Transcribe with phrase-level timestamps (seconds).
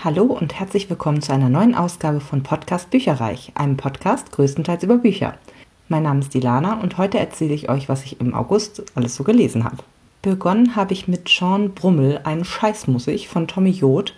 [0.00, 4.98] Hallo und herzlich willkommen zu einer neuen Ausgabe von Podcast Bücherreich, einem Podcast größtenteils über
[4.98, 5.34] Bücher.
[5.88, 9.24] Mein Name ist Dilana und heute erzähle ich euch, was ich im August alles so
[9.24, 9.78] gelesen habe.
[10.22, 14.14] Begonnen habe ich mit Sean Brummel, ein Scheißmusik von Tommy Joth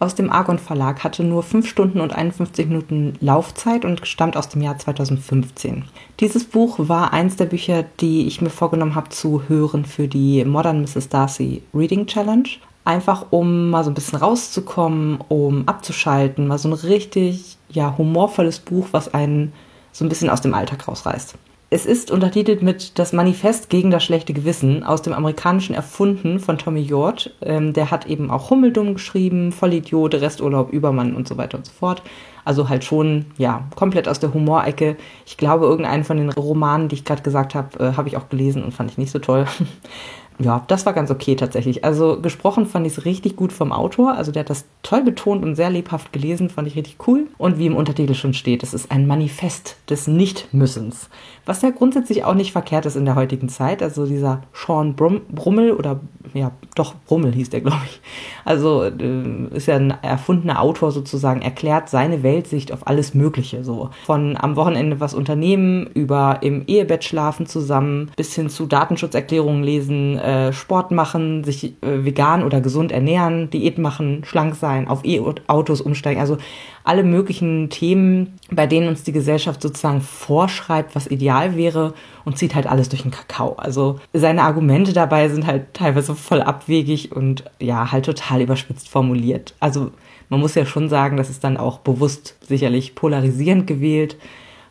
[0.00, 4.50] aus dem Argon Verlag, hatte nur 5 Stunden und 51 Minuten Laufzeit und stammt aus
[4.50, 5.84] dem Jahr 2015.
[6.20, 10.44] Dieses Buch war eins der Bücher, die ich mir vorgenommen habe zu hören für die
[10.44, 11.08] Modern Mrs.
[11.08, 12.50] Darcy Reading Challenge
[12.84, 18.60] einfach um mal so ein bisschen rauszukommen, um abzuschalten, mal so ein richtig ja humorvolles
[18.60, 19.52] Buch, was einen
[19.92, 21.36] so ein bisschen aus dem Alltag rausreißt.
[21.74, 26.58] Es ist untertitelt mit Das Manifest gegen das schlechte Gewissen aus dem amerikanischen Erfunden von
[26.58, 27.30] Tommy York.
[27.40, 31.72] Ähm, der hat eben auch Hummeldumm geschrieben, Vollidiot, Resturlaub, Übermann und so weiter und so
[31.72, 32.02] fort.
[32.44, 34.98] Also halt schon, ja, komplett aus der Humorecke.
[35.24, 38.28] Ich glaube, irgendeinen von den Romanen, die ich gerade gesagt habe, äh, habe ich auch
[38.28, 39.46] gelesen und fand ich nicht so toll.
[40.38, 41.84] Ja, das war ganz okay tatsächlich.
[41.84, 44.14] Also gesprochen fand ich es richtig gut vom Autor.
[44.14, 47.26] Also der hat das toll betont und sehr lebhaft gelesen, fand ich richtig cool.
[47.38, 51.08] Und wie im Untertitel schon steht, es ist ein Manifest des Nichtmüssens.
[51.44, 53.82] Was ja grundsätzlich auch nicht verkehrt ist in der heutigen Zeit.
[53.82, 56.00] Also dieser Sean Brum Brummel oder
[56.34, 58.00] ja, doch Brummel hieß der, glaube ich.
[58.44, 63.64] Also äh, ist ja ein erfundener Autor sozusagen, erklärt seine Weltsicht auf alles Mögliche.
[63.64, 69.64] So von am Wochenende was unternehmen, über im Ehebett schlafen zusammen, bis hin zu Datenschutzerklärungen
[69.64, 75.04] lesen, äh, Sport machen, sich äh, vegan oder gesund ernähren, Diät machen, schlank sein, auf
[75.04, 76.20] E-Autos umsteigen.
[76.20, 76.38] Also
[76.84, 81.94] alle möglichen Themen, bei denen uns die Gesellschaft sozusagen vorschreibt, was ideal wäre
[82.24, 83.54] und zieht halt alles durch den Kakao.
[83.56, 89.54] Also seine Argumente dabei sind halt teilweise voll abwegig und ja, halt total überspitzt formuliert.
[89.60, 89.90] Also
[90.28, 94.16] man muss ja schon sagen, das ist dann auch bewusst sicherlich polarisierend gewählt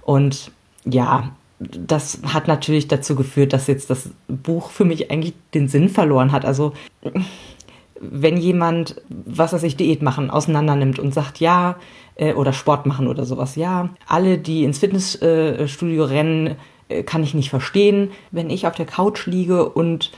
[0.02, 0.52] und
[0.86, 5.90] ja, das hat natürlich dazu geführt, dass jetzt das Buch für mich eigentlich den Sinn
[5.90, 6.44] verloren hat.
[6.44, 6.74] Also
[8.02, 11.76] wenn jemand, was weiß ich, Diät machen, auseinander und sagt, ja,
[12.16, 16.56] äh, oder Sport machen oder sowas, ja, alle, die ins Fitnessstudio rennen,
[16.90, 18.12] äh, kann ich nicht verstehen.
[18.32, 20.12] Wenn ich auf der Couch liege und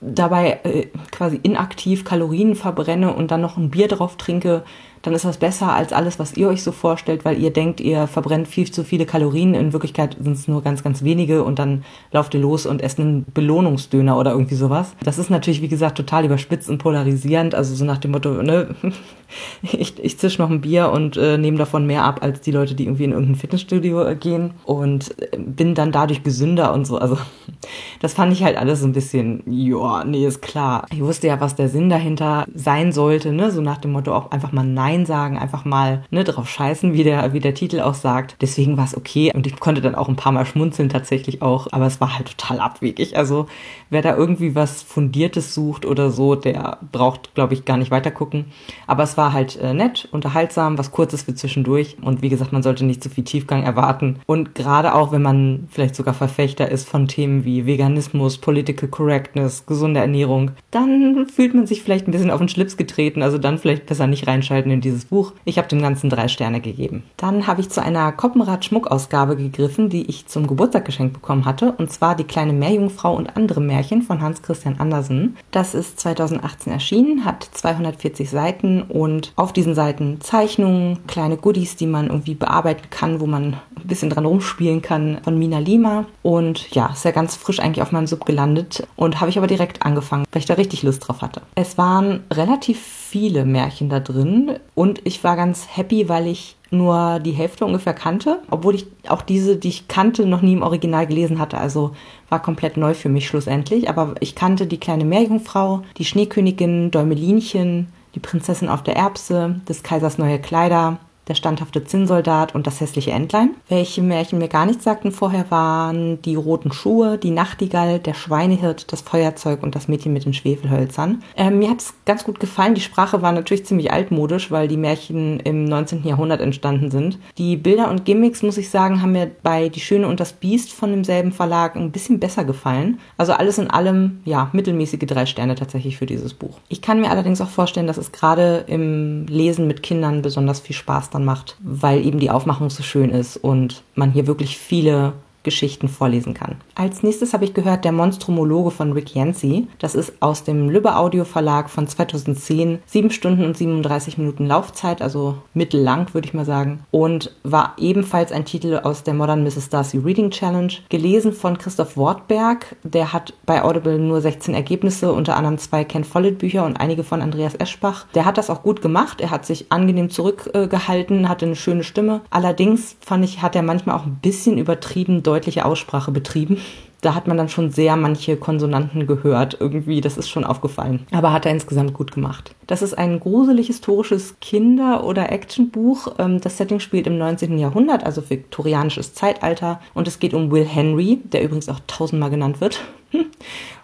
[0.00, 4.64] dabei äh, quasi inaktiv Kalorien verbrenne und dann noch ein Bier drauf trinke,
[5.04, 8.06] dann ist das besser als alles, was ihr euch so vorstellt, weil ihr denkt, ihr
[8.06, 9.52] verbrennt viel zu viele Kalorien.
[9.52, 12.98] In Wirklichkeit sind es nur ganz, ganz wenige und dann lauft ihr los und esst
[12.98, 14.94] einen Belohnungsdöner oder irgendwie sowas.
[15.04, 17.54] Das ist natürlich, wie gesagt, total überspitzt und polarisierend.
[17.54, 18.74] Also so nach dem Motto, ne,
[19.62, 22.74] ich, ich zisch noch ein Bier und äh, nehme davon mehr ab als die Leute,
[22.74, 26.96] die irgendwie in irgendein Fitnessstudio äh, gehen und äh, bin dann dadurch gesünder und so.
[26.96, 27.18] Also
[28.00, 30.86] das fand ich halt alles so ein bisschen, ja, nee, ist klar.
[30.90, 34.30] Ich wusste ja, was der Sinn dahinter sein sollte, ne, so nach dem Motto auch
[34.30, 37.80] einfach mal Nein Nein sagen, einfach mal ne, drauf scheißen, wie der, wie der Titel
[37.80, 38.36] auch sagt.
[38.40, 41.66] Deswegen war es okay und ich konnte dann auch ein paar Mal schmunzeln tatsächlich auch,
[41.72, 43.16] aber es war halt total abwegig.
[43.16, 43.46] Also
[43.90, 48.12] wer da irgendwie was Fundiertes sucht oder so, der braucht, glaube ich, gar nicht weiter
[48.12, 48.46] gucken.
[48.86, 52.62] Aber es war halt äh, nett, unterhaltsam, was Kurzes für zwischendurch und wie gesagt, man
[52.62, 54.20] sollte nicht zu viel Tiefgang erwarten.
[54.26, 59.66] Und gerade auch, wenn man vielleicht sogar Verfechter ist von Themen wie Veganismus, Political Correctness,
[59.66, 63.58] gesunde Ernährung, dann fühlt man sich vielleicht ein bisschen auf den Schlips getreten, also dann
[63.58, 65.32] vielleicht besser nicht reinschalten in dieses Buch.
[65.44, 67.04] Ich habe dem Ganzen drei Sterne gegeben.
[67.16, 71.90] Dann habe ich zu einer Koppenrad-Schmuckausgabe gegriffen, die ich zum Geburtstag geschenkt bekommen hatte, und
[71.90, 75.36] zwar Die kleine Meerjungfrau und andere Märchen von Hans Christian Andersen.
[75.50, 81.86] Das ist 2018 erschienen, hat 240 Seiten und auf diesen Seiten Zeichnungen, kleine Goodies, die
[81.86, 86.06] man irgendwie bearbeiten kann, wo man ein bisschen dran rumspielen kann, von Mina Lima.
[86.22, 89.46] Und ja, ist ja ganz frisch eigentlich auf meinem Sub gelandet und habe ich aber
[89.46, 91.42] direkt angefangen, weil ich da richtig Lust drauf hatte.
[91.54, 97.20] Es waren relativ viele Märchen da drin und ich war ganz happy, weil ich nur
[97.20, 101.06] die Hälfte ungefähr kannte, obwohl ich auch diese, die ich kannte, noch nie im Original
[101.06, 101.58] gelesen hatte.
[101.58, 101.92] Also
[102.28, 103.88] war komplett neu für mich schlussendlich.
[103.88, 109.84] Aber ich kannte die kleine Meerjungfrau, die Schneekönigin, Däumelinchen, die Prinzessin auf der Erbse, des
[109.84, 110.98] Kaisers neue Kleider,
[111.28, 113.50] der standhafte Zinnsoldat und das hässliche Entlein.
[113.68, 118.92] Welche Märchen mir gar nichts sagten vorher waren die roten Schuhe, die Nachtigall, der Schweinehirt,
[118.92, 121.22] das Feuerzeug und das Mädchen mit den Schwefelhölzern.
[121.36, 122.74] Ähm, mir hat es ganz gut gefallen.
[122.74, 126.04] Die Sprache war natürlich ziemlich altmodisch, weil die Märchen im 19.
[126.04, 127.18] Jahrhundert entstanden sind.
[127.38, 130.72] Die Bilder und Gimmicks, muss ich sagen, haben mir bei Die Schöne und das Biest
[130.72, 132.98] von demselben Verlag ein bisschen besser gefallen.
[133.16, 136.58] Also alles in allem, ja, mittelmäßige drei Sterne tatsächlich für dieses Buch.
[136.68, 140.76] Ich kann mir allerdings auch vorstellen, dass es gerade im Lesen mit Kindern besonders viel
[140.76, 145.14] Spaß dann macht, weil eben die Aufmachung so schön ist und man hier wirklich viele
[145.44, 146.56] Geschichten vorlesen kann.
[146.76, 149.68] Als nächstes habe ich gehört Der Monstromologe von Rick Yancey.
[149.78, 152.80] Das ist aus dem Lübbe Audio Verlag von 2010.
[152.84, 156.84] Sieben Stunden und 37 Minuten Laufzeit, also mittellang würde ich mal sagen.
[156.90, 159.68] Und war ebenfalls ein Titel aus der Modern Mrs.
[159.68, 160.72] Darcy Reading Challenge.
[160.88, 162.74] Gelesen von Christoph Wortberg.
[162.82, 167.04] Der hat bei Audible nur 16 Ergebnisse, unter anderem zwei Ken Follett Bücher und einige
[167.04, 168.06] von Andreas Eschbach.
[168.16, 169.20] Der hat das auch gut gemacht.
[169.20, 172.22] Er hat sich angenehm zurückgehalten, hatte eine schöne Stimme.
[172.30, 176.58] Allerdings fand ich, hat er manchmal auch ein bisschen übertrieben deutliche Aussprache betrieben.
[177.04, 179.58] Da hat man dann schon sehr manche Konsonanten gehört.
[179.60, 181.06] Irgendwie, das ist schon aufgefallen.
[181.12, 182.54] Aber hat er insgesamt gut gemacht.
[182.66, 186.14] Das ist ein gruselig historisches Kinder- oder Actionbuch.
[186.18, 187.58] Ähm, das Setting spielt im 19.
[187.58, 189.80] Jahrhundert, also viktorianisches Zeitalter.
[189.92, 192.80] Und es geht um Will Henry, der übrigens auch tausendmal genannt wird.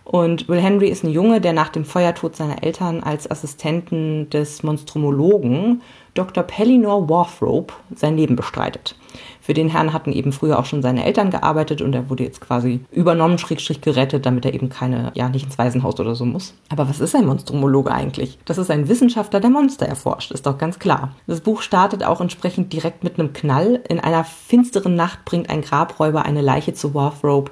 [0.05, 4.63] Und Will Henry ist ein Junge, der nach dem Feuertod seiner Eltern als Assistenten des
[4.63, 5.83] Monstromologen
[6.15, 6.43] Dr.
[6.43, 8.97] Pellinor Warthrope sein Leben bestreitet.
[9.41, 12.41] Für den Herrn hatten eben früher auch schon seine Eltern gearbeitet und er wurde jetzt
[12.41, 16.55] quasi übernommen, schrägstrich gerettet, damit er eben keine, ja, nicht ins Waisenhaus oder so muss.
[16.69, 18.39] Aber was ist ein Monstromologe eigentlich?
[18.45, 21.15] Das ist ein Wissenschaftler, der Monster erforscht, ist doch ganz klar.
[21.27, 23.83] Das Buch startet auch entsprechend direkt mit einem Knall.
[23.89, 27.51] In einer finsteren Nacht bringt ein Grabräuber eine Leiche zu Warthrope,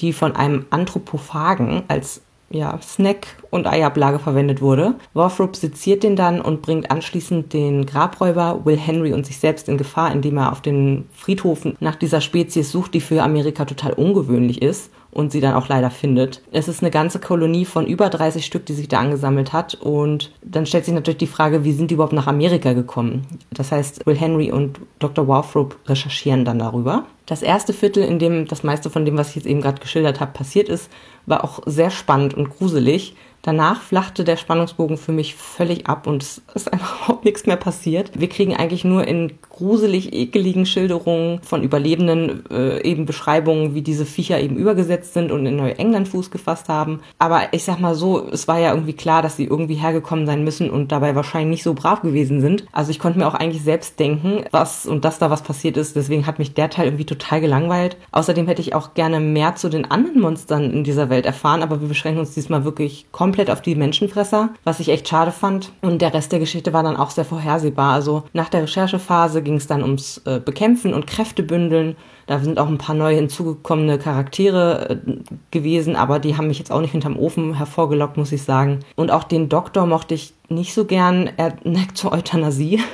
[0.00, 2.22] die von einem Anthropophagen als
[2.52, 4.94] ja, Snack und Eiablage verwendet wurde.
[5.14, 9.78] Warthrope seziert den dann und bringt anschließend den Grabräuber Will Henry und sich selbst in
[9.78, 14.62] Gefahr, indem er auf den Friedhofen nach dieser Spezies sucht, die für Amerika total ungewöhnlich
[14.62, 16.42] ist und sie dann auch leider findet.
[16.52, 20.32] Es ist eine ganze Kolonie von über 30 Stück, die sich da angesammelt hat und
[20.42, 23.26] dann stellt sich natürlich die Frage, wie sind die überhaupt nach Amerika gekommen?
[23.50, 25.26] Das heißt, Will Henry und Dr.
[25.26, 27.04] Warthrope recherchieren dann darüber.
[27.26, 30.20] Das erste Viertel, in dem das meiste von dem, was ich jetzt eben gerade geschildert
[30.20, 30.90] habe, passiert ist,
[31.26, 33.14] war auch sehr spannend und gruselig.
[33.42, 37.56] Danach flachte der Spannungsbogen für mich völlig ab und es ist einfach überhaupt nichts mehr
[37.56, 38.12] passiert.
[38.18, 44.06] Wir kriegen eigentlich nur in gruselig ekeligen Schilderungen von Überlebenden äh, eben Beschreibungen, wie diese
[44.06, 47.00] Viecher eben übergesetzt sind und in Neuengland Fuß gefasst haben.
[47.18, 50.44] Aber ich sag mal so, es war ja irgendwie klar, dass sie irgendwie hergekommen sein
[50.44, 52.64] müssen und dabei wahrscheinlich nicht so brav gewesen sind.
[52.72, 55.96] Also ich konnte mir auch eigentlich selbst denken, was und dass da was passiert ist.
[55.96, 57.96] Deswegen hat mich der Teil irgendwie total gelangweilt.
[58.12, 61.80] Außerdem hätte ich auch gerne mehr zu den anderen Monstern in dieser Welt erfahren, aber
[61.80, 65.72] wir beschränken uns diesmal wirklich komplett auf die Menschenfresser, was ich echt schade fand.
[65.82, 67.92] Und der Rest der Geschichte war dann auch sehr vorhersehbar.
[67.92, 71.96] Also nach der Recherchephase ging es dann ums äh, Bekämpfen und Kräftebündeln.
[72.26, 75.16] Da sind auch ein paar neu hinzugekommene Charaktere äh,
[75.50, 78.80] gewesen, aber die haben mich jetzt auch nicht hinterm Ofen hervorgelockt, muss ich sagen.
[78.96, 81.30] Und auch den Doktor mochte ich nicht so gern.
[81.36, 82.80] Er neigt zur Euthanasie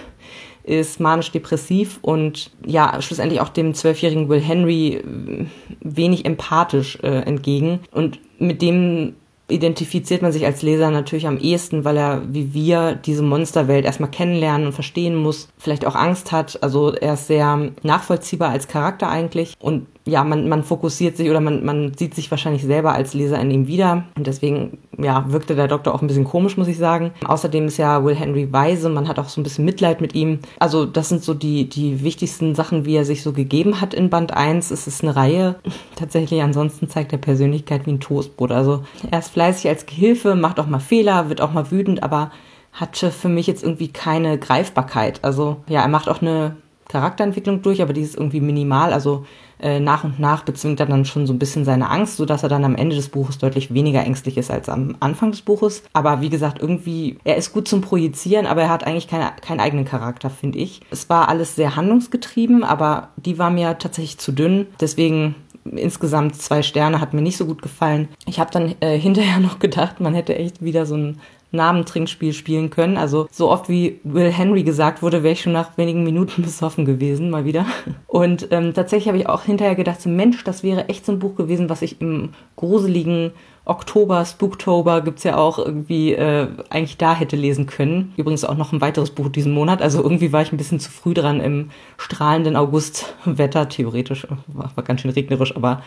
[0.66, 5.46] ist manisch-depressiv und ja, schlussendlich auch dem zwölfjährigen Will Henry äh,
[5.80, 7.80] wenig empathisch äh, entgegen.
[7.92, 9.14] Und mit dem
[9.48, 14.10] identifiziert man sich als Leser natürlich am ehesten, weil er wie wir diese Monsterwelt erstmal
[14.10, 16.62] kennenlernen und verstehen muss, vielleicht auch Angst hat.
[16.62, 21.40] Also er ist sehr nachvollziehbar als Charakter eigentlich und ja, man, man fokussiert sich oder
[21.40, 24.04] man, man sieht sich wahrscheinlich selber als Leser in ihm wieder.
[24.16, 27.10] Und deswegen, ja, wirkte der Doktor auch ein bisschen komisch, muss ich sagen.
[27.26, 30.38] Außerdem ist ja Will Henry weise, man hat auch so ein bisschen Mitleid mit ihm.
[30.60, 34.08] Also, das sind so die, die wichtigsten Sachen, wie er sich so gegeben hat in
[34.08, 34.70] Band 1.
[34.70, 35.56] Es ist eine Reihe.
[35.96, 38.52] Tatsächlich, ansonsten zeigt er Persönlichkeit wie ein Toastbrot.
[38.52, 42.30] Also, er ist fleißig als Gehilfe, macht auch mal Fehler, wird auch mal wütend, aber
[42.72, 45.24] hatte für mich jetzt irgendwie keine Greifbarkeit.
[45.24, 46.56] Also, ja, er macht auch eine
[46.88, 48.92] Charakterentwicklung durch, aber die ist irgendwie minimal.
[48.92, 49.26] Also
[49.58, 52.48] äh, nach und nach bezwingt er dann schon so ein bisschen seine Angst, sodass er
[52.48, 55.82] dann am Ende des Buches deutlich weniger ängstlich ist als am Anfang des Buches.
[55.92, 59.60] Aber wie gesagt, irgendwie, er ist gut zum Projizieren, aber er hat eigentlich keine, keinen
[59.60, 60.80] eigenen Charakter, finde ich.
[60.90, 64.66] Es war alles sehr handlungsgetrieben, aber die war mir tatsächlich zu dünn.
[64.80, 65.34] Deswegen
[65.64, 68.08] insgesamt zwei Sterne hat mir nicht so gut gefallen.
[68.26, 71.20] Ich habe dann äh, hinterher noch gedacht, man hätte echt wieder so ein
[71.56, 72.96] Namentrinkspiel spielen können.
[72.96, 76.84] Also so oft wie Will Henry gesagt wurde, wäre ich schon nach wenigen Minuten besoffen
[76.84, 77.66] gewesen, mal wieder.
[78.06, 81.18] Und ähm, tatsächlich habe ich auch hinterher gedacht, so Mensch, das wäre echt so ein
[81.18, 83.32] Buch gewesen, was ich im gruseligen
[83.66, 88.12] Oktober, Spooktober gibt's ja auch irgendwie äh, eigentlich da hätte lesen können.
[88.16, 89.82] Übrigens auch noch ein weiteres Buch diesen Monat.
[89.82, 93.68] Also irgendwie war ich ein bisschen zu früh dran im strahlenden Augustwetter.
[93.68, 95.82] Theoretisch war, war ganz schön regnerisch, aber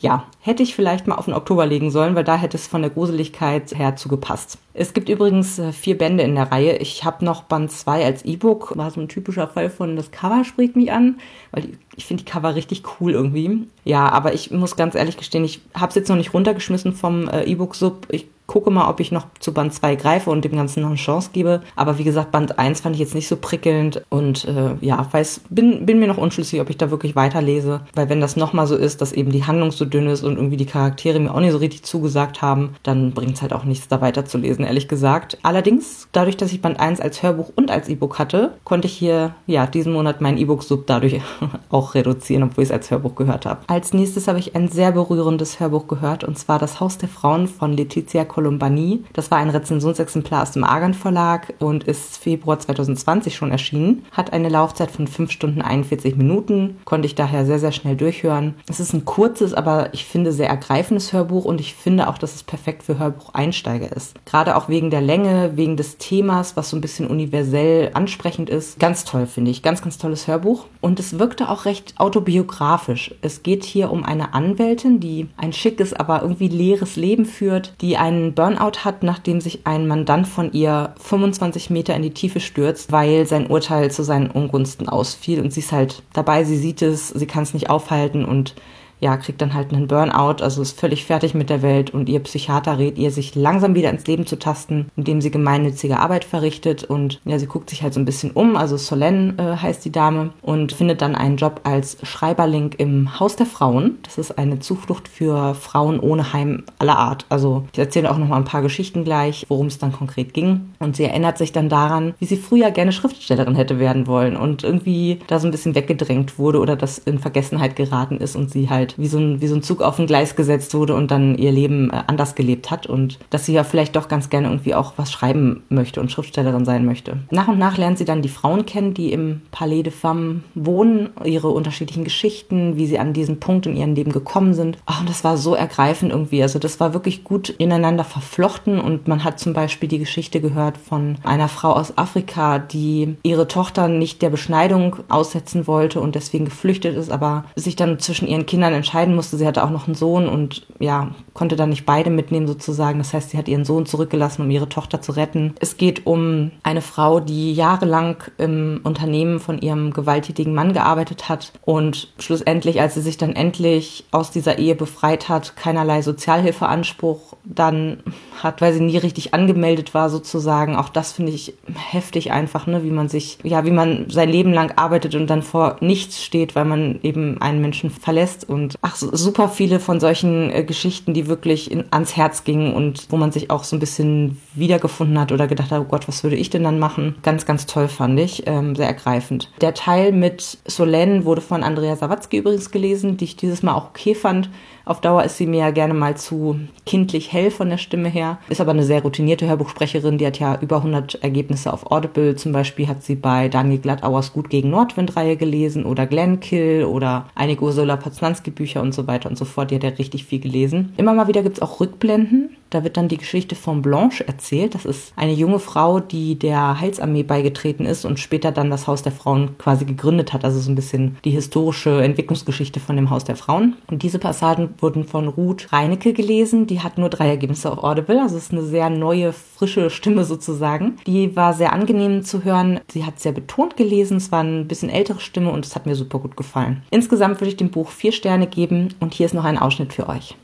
[0.00, 2.82] ja, hätte ich vielleicht mal auf den Oktober legen sollen, weil da hätte es von
[2.82, 4.58] der Gruseligkeit her zugepasst.
[4.72, 6.76] Es gibt übrigens äh, vier Bände in der Reihe.
[6.76, 8.76] Ich habe noch Band 2 als E-Book.
[8.76, 11.18] War so ein typischer Fall von das Cover spricht mich an,
[11.50, 13.66] weil ich finde die Cover richtig cool irgendwie.
[13.84, 17.28] Ja, aber ich muss ganz ehrlich gestehen, ich habe es jetzt noch nicht runtergeschmissen vom
[17.28, 18.06] äh, E-Book-Sub.
[18.10, 20.96] Ich gucke mal, ob ich noch zu Band 2 greife und dem Ganzen noch eine
[20.96, 21.60] Chance gebe.
[21.76, 25.42] Aber wie gesagt, Band 1 fand ich jetzt nicht so prickelnd und äh, ja, weiß,
[25.50, 27.82] bin, bin mir noch unschlüssig, ob ich da wirklich weiterlese.
[27.94, 30.56] Weil wenn das nochmal so ist, dass eben die Handlung so dünn ist und irgendwie
[30.56, 33.86] die Charaktere mir auch nicht so richtig zugesagt haben, dann bringt es halt auch nichts,
[33.86, 35.36] da weiterzulesen, ehrlich gesagt.
[35.42, 39.34] Allerdings, dadurch, dass ich Band 1 als Hörbuch und als E-Book hatte, konnte ich hier
[39.46, 41.20] ja diesen Monat meinen E-Book-Sub dadurch
[41.68, 43.60] auch reduzieren, obwohl ich es als Hörbuch gehört habe.
[43.66, 47.46] Als nächstes habe ich ein sehr berührendes Hörbuch gehört und zwar Das Haus der Frauen
[47.46, 49.02] von Letizia Colombani.
[49.14, 54.04] Das war ein Rezensionsexemplar aus dem Argan Verlag und ist Februar 2020 schon erschienen.
[54.12, 58.54] Hat eine Laufzeit von 5 Stunden 41 Minuten, konnte ich daher sehr, sehr schnell durchhören.
[58.68, 62.36] Es ist ein kurzes, aber ich finde sehr ergreifendes Hörbuch und ich finde auch, dass
[62.36, 64.14] es perfekt für Hörbucheinsteiger ist.
[64.24, 68.78] Gerade auch wegen der Länge, wegen des Themas, was so ein bisschen universell ansprechend ist.
[68.78, 69.62] Ganz toll, finde ich.
[69.62, 70.66] Ganz, ganz tolles Hörbuch.
[70.80, 73.16] Und es wirkte auch recht autobiografisch.
[73.20, 77.96] Es geht hier um eine Anwältin, die ein schickes, aber irgendwie leeres Leben führt, die
[77.96, 82.92] einen Burnout hat, nachdem sich ein Mandant von ihr 25 Meter in die Tiefe stürzt,
[82.92, 85.40] weil sein Urteil zu seinen Ungunsten ausfiel.
[85.40, 88.54] Und sie ist halt dabei, sie sieht es, sie kann es nicht aufhalten und
[89.00, 92.20] ja, kriegt dann halt einen Burnout, also ist völlig fertig mit der Welt und ihr
[92.20, 96.84] Psychiater rät ihr, sich langsam wieder ins Leben zu tasten, indem sie gemeinnützige Arbeit verrichtet
[96.84, 99.92] und ja, sie guckt sich halt so ein bisschen um, also Solène äh, heißt die
[99.92, 103.98] Dame und findet dann einen Job als Schreiberling im Haus der Frauen.
[104.02, 107.26] Das ist eine Zuflucht für Frauen ohne Heim aller Art.
[107.28, 110.72] Also ich erzähle auch noch mal ein paar Geschichten gleich, worum es dann konkret ging
[110.78, 114.64] und sie erinnert sich dann daran, wie sie früher gerne Schriftstellerin hätte werden wollen und
[114.64, 118.70] irgendwie da so ein bisschen weggedrängt wurde oder das in Vergessenheit geraten ist und sie
[118.70, 121.10] halt halt wie so ein, wie so ein Zug auf ein Gleis gesetzt wurde und
[121.10, 124.48] dann ihr Leben äh, anders gelebt hat und dass sie ja vielleicht doch ganz gerne
[124.48, 127.18] irgendwie auch was schreiben möchte und Schriftstellerin sein möchte.
[127.30, 131.10] Nach und nach lernt sie dann die Frauen kennen, die im Palais de Femmes wohnen,
[131.24, 134.78] ihre unterschiedlichen Geschichten, wie sie an diesen Punkt in ihrem Leben gekommen sind.
[134.88, 136.42] Oh, und das war so ergreifend irgendwie.
[136.42, 140.78] Also das war wirklich gut ineinander verflochten und man hat zum Beispiel die Geschichte gehört
[140.78, 146.46] von einer Frau aus Afrika, die ihre Tochter nicht der Beschneidung aussetzen wollte und deswegen
[146.46, 149.36] geflüchtet ist, aber sich dann zwischen ihren Kindern entscheiden musste.
[149.36, 152.98] Sie hatte auch noch einen Sohn und ja, konnte dann nicht beide mitnehmen sozusagen.
[152.98, 155.54] Das heißt, sie hat ihren Sohn zurückgelassen, um ihre Tochter zu retten.
[155.60, 161.52] Es geht um eine Frau, die jahrelang im Unternehmen von ihrem gewalttätigen Mann gearbeitet hat
[161.64, 168.02] und schlussendlich, als sie sich dann endlich aus dieser Ehe befreit hat, keinerlei Sozialhilfeanspruch dann
[168.42, 170.76] hat, weil sie nie richtig angemeldet war sozusagen.
[170.76, 174.52] Auch das finde ich heftig einfach, ne, wie man sich, ja, wie man sein Leben
[174.52, 178.96] lang arbeitet und dann vor nichts steht, weil man eben einen Menschen verlässt und ach,
[178.96, 183.32] super viele von solchen äh, Geschichten, die wirklich in, ans Herz gingen und wo man
[183.32, 186.50] sich auch so ein bisschen wiedergefunden hat oder gedacht hat, oh Gott, was würde ich
[186.50, 187.16] denn dann machen?
[187.22, 189.50] Ganz, ganz toll fand ich, ähm, sehr ergreifend.
[189.60, 193.90] Der Teil mit Solène wurde von Andrea Sawatzki übrigens gelesen, die ich dieses Mal auch
[193.90, 194.50] okay fand.
[194.88, 198.38] Auf Dauer ist sie mir ja gerne mal zu kindlich hell von der Stimme her.
[198.48, 200.16] Ist aber eine sehr routinierte Hörbuchsprecherin.
[200.16, 202.36] Die hat ja über 100 Ergebnisse auf Audible.
[202.36, 207.64] Zum Beispiel hat sie bei Daniel Glattauers Gut gegen Nordwind-Reihe gelesen oder Glenkill oder einige
[207.64, 209.70] Ursula Poznanski-Bücher und so weiter und so fort.
[209.70, 210.94] Die hat ja richtig viel gelesen.
[210.96, 214.74] Immer mal wieder gibt es auch Rückblenden da wird dann die Geschichte von Blanche erzählt.
[214.74, 219.02] Das ist eine junge Frau, die der Heilsarmee beigetreten ist und später dann das Haus
[219.02, 220.44] der Frauen quasi gegründet hat.
[220.44, 223.76] Also so ein bisschen die historische Entwicklungsgeschichte von dem Haus der Frauen.
[223.90, 226.66] Und diese Passagen wurden von Ruth Reinecke gelesen.
[226.66, 228.20] Die hat nur drei Ergebnisse auf Audible.
[228.20, 230.96] Also es ist eine sehr neue, frische Stimme sozusagen.
[231.06, 232.80] Die war sehr angenehm zu hören.
[232.90, 234.18] Sie hat sehr betont gelesen.
[234.18, 236.82] Es war eine bisschen ältere Stimme und es hat mir super gut gefallen.
[236.90, 240.08] Insgesamt würde ich dem Buch vier Sterne geben und hier ist noch ein Ausschnitt für
[240.08, 240.36] euch.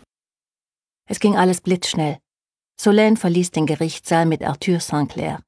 [1.06, 2.18] Es ging alles blitzschnell.
[2.80, 5.40] Solène verließ den Gerichtssaal mit Arthur Sinclair.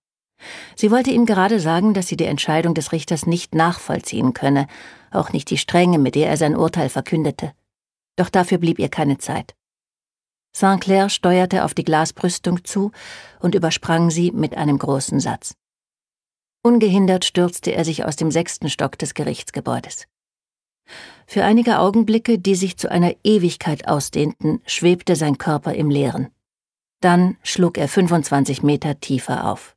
[0.77, 4.67] Sie wollte ihm gerade sagen, dass sie die Entscheidung des Richters nicht nachvollziehen könne,
[5.11, 7.53] auch nicht die Strenge, mit der er sein Urteil verkündete.
[8.17, 9.55] Doch dafür blieb ihr keine Zeit.
[10.55, 12.93] Sinclair steuerte auf die Glasbrüstung zu
[13.41, 15.55] und übersprang sie mit einem großen Satz.
[16.63, 20.07] Ungehindert stürzte er sich aus dem sechsten Stock des Gerichtsgebäudes.
[21.27, 26.29] Für einige Augenblicke, die sich zu einer Ewigkeit ausdehnten, schwebte sein Körper im Leeren.
[27.01, 29.75] Dann schlug er 25 Meter tiefer auf.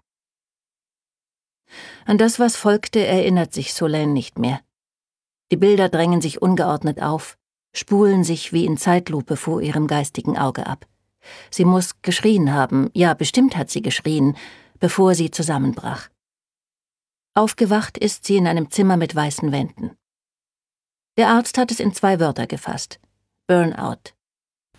[2.05, 4.61] An das, was folgte, erinnert sich Solène nicht mehr.
[5.51, 7.37] Die Bilder drängen sich ungeordnet auf,
[7.73, 10.87] spulen sich wie in Zeitlupe vor ihrem geistigen Auge ab.
[11.51, 14.37] Sie muss geschrien haben, ja, bestimmt hat sie geschrien,
[14.79, 16.09] bevor sie zusammenbrach.
[17.33, 19.91] Aufgewacht ist sie in einem Zimmer mit weißen Wänden.
[21.19, 22.97] Der Arzt hat es in zwei Wörter gefasst.
[23.45, 24.13] Burnout.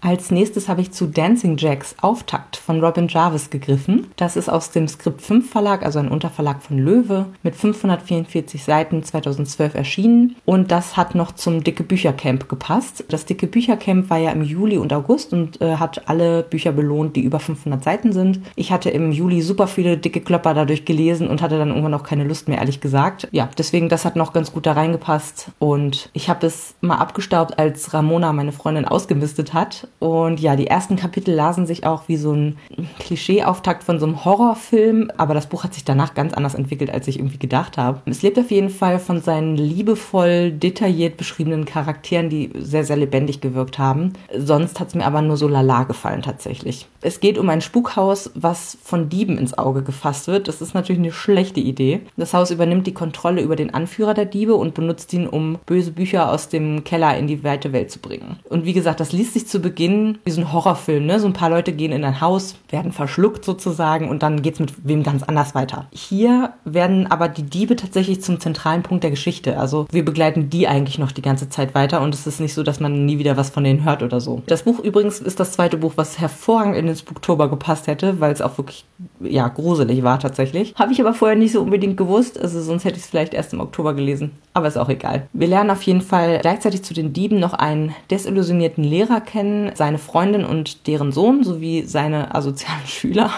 [0.02, 4.06] Als nächstes habe ich zu Dancing Jacks Auftakt von Robin Jarvis gegriffen.
[4.16, 9.02] Das ist aus dem Skript 5 Verlag, also ein Unterverlag von Löwe, mit 544 Seiten
[9.02, 10.36] 2012 erschienen.
[10.46, 13.04] Und das hat noch zum Dicke Büchercamp gepasst.
[13.08, 17.14] Das Dicke Büchercamp war ja im Juli und August und äh, hat alle Bücher belohnt,
[17.16, 18.40] die über 500 Seiten sind.
[18.56, 22.04] Ich hatte im Juli super viele dicke Klopper dadurch gelesen und hatte dann irgendwann auch
[22.04, 23.28] keine Lust mehr, ehrlich gesagt.
[23.32, 25.50] Ja, deswegen, das hat noch ganz gut da reingepasst.
[25.58, 30.66] Und ich habe es mal abgestaubt, als Ramona, meine Freundin, ausgemistet hat und ja, die
[30.66, 32.56] ersten Kapitel lasen sich auch wie so ein
[33.00, 37.06] Klischee-Auftakt von so einem Horrorfilm, aber das Buch hat sich danach ganz anders entwickelt, als
[37.06, 38.00] ich irgendwie gedacht habe.
[38.06, 43.42] Es lebt auf jeden Fall von seinen liebevoll, detailliert beschriebenen Charakteren, die sehr, sehr lebendig
[43.42, 44.14] gewirkt haben.
[44.34, 46.86] Sonst hat es mir aber nur so lala gefallen tatsächlich.
[47.02, 50.48] Es geht um ein Spukhaus, was von Dieben ins Auge gefasst wird.
[50.48, 52.00] Das ist natürlich eine schlechte Idee.
[52.16, 55.90] Das Haus übernimmt die Kontrolle über den Anführer der Diebe und benutzt ihn, um böse
[55.90, 58.38] Bücher aus dem Keller in die weite Welt zu bringen.
[58.48, 61.18] Und wie gesagt, das liest sich zu Beginn Beginn wie so ein Horrorfilm, ne?
[61.18, 64.60] So ein paar Leute gehen in ein Haus, werden verschluckt sozusagen und dann geht es
[64.60, 65.86] mit wem ganz anders weiter.
[65.90, 69.58] Hier werden aber die Diebe tatsächlich zum zentralen Punkt der Geschichte.
[69.58, 72.62] Also wir begleiten die eigentlich noch die ganze Zeit weiter und es ist nicht so,
[72.62, 74.42] dass man nie wieder was von denen hört oder so.
[74.46, 78.32] Das Buch übrigens ist das zweite Buch, was hervorragend in den Spooktober gepasst hätte, weil
[78.32, 78.84] es auch wirklich,
[79.20, 80.74] ja, gruselig war tatsächlich.
[80.74, 83.54] Habe ich aber vorher nicht so unbedingt gewusst, also sonst hätte ich es vielleicht erst
[83.54, 84.32] im Oktober gelesen.
[84.52, 85.28] Aber ist auch egal.
[85.32, 89.98] Wir lernen auf jeden Fall gleichzeitig zu den Dieben noch einen desillusionierten Lehrer kennen, seine
[89.98, 93.30] Freundin und deren Sohn sowie seine asozialen Schüler.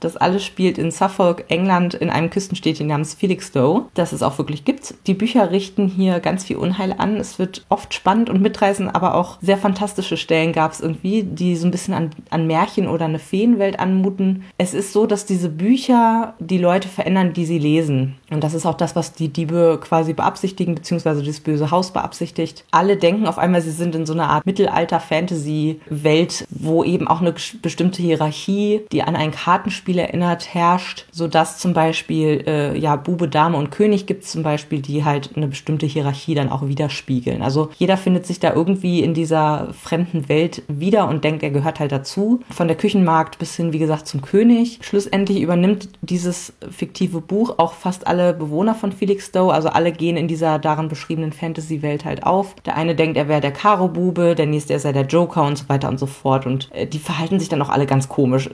[0.00, 4.64] Das alles spielt in Suffolk, England, in einem Küstenstädtchen namens Felixstowe, das es auch wirklich
[4.64, 4.94] gibt.
[5.06, 7.16] Die Bücher richten hier ganz viel Unheil an.
[7.16, 11.56] Es wird oft spannend und mitreißend, aber auch sehr fantastische Stellen gab es irgendwie, die
[11.56, 14.44] so ein bisschen an, an Märchen oder eine Feenwelt anmuten.
[14.58, 18.16] Es ist so, dass diese Bücher die Leute verändern, die sie lesen.
[18.30, 22.64] Und das ist auch das, was die Diebe quasi beabsichtigen, beziehungsweise das böse Haus beabsichtigt.
[22.70, 27.34] Alle denken auf einmal, sie sind in so einer Art Mittelalter-Fantasy-Welt, wo eben auch eine
[27.60, 33.26] bestimmte Hierarchie, die an ein Kartenspiel Spiel erinnert, herrscht, sodass zum Beispiel äh, ja Bube,
[33.26, 37.42] Dame und König gibt es zum Beispiel, die halt eine bestimmte Hierarchie dann auch widerspiegeln.
[37.42, 41.80] Also jeder findet sich da irgendwie in dieser fremden Welt wieder und denkt, er gehört
[41.80, 42.38] halt dazu.
[42.50, 44.78] Von der Küchenmarkt bis hin, wie gesagt, zum König.
[44.80, 50.28] Schlussendlich übernimmt dieses fiktive Buch auch fast alle Bewohner von Felixstowe, also alle gehen in
[50.28, 52.54] dieser darin beschriebenen Fantasy-Welt halt auf.
[52.64, 55.68] Der eine denkt, er wäre der Karo-Bube, der nächste, er sei der Joker und so
[55.68, 56.46] weiter und so fort.
[56.46, 58.48] Und äh, die verhalten sich dann auch alle ganz komisch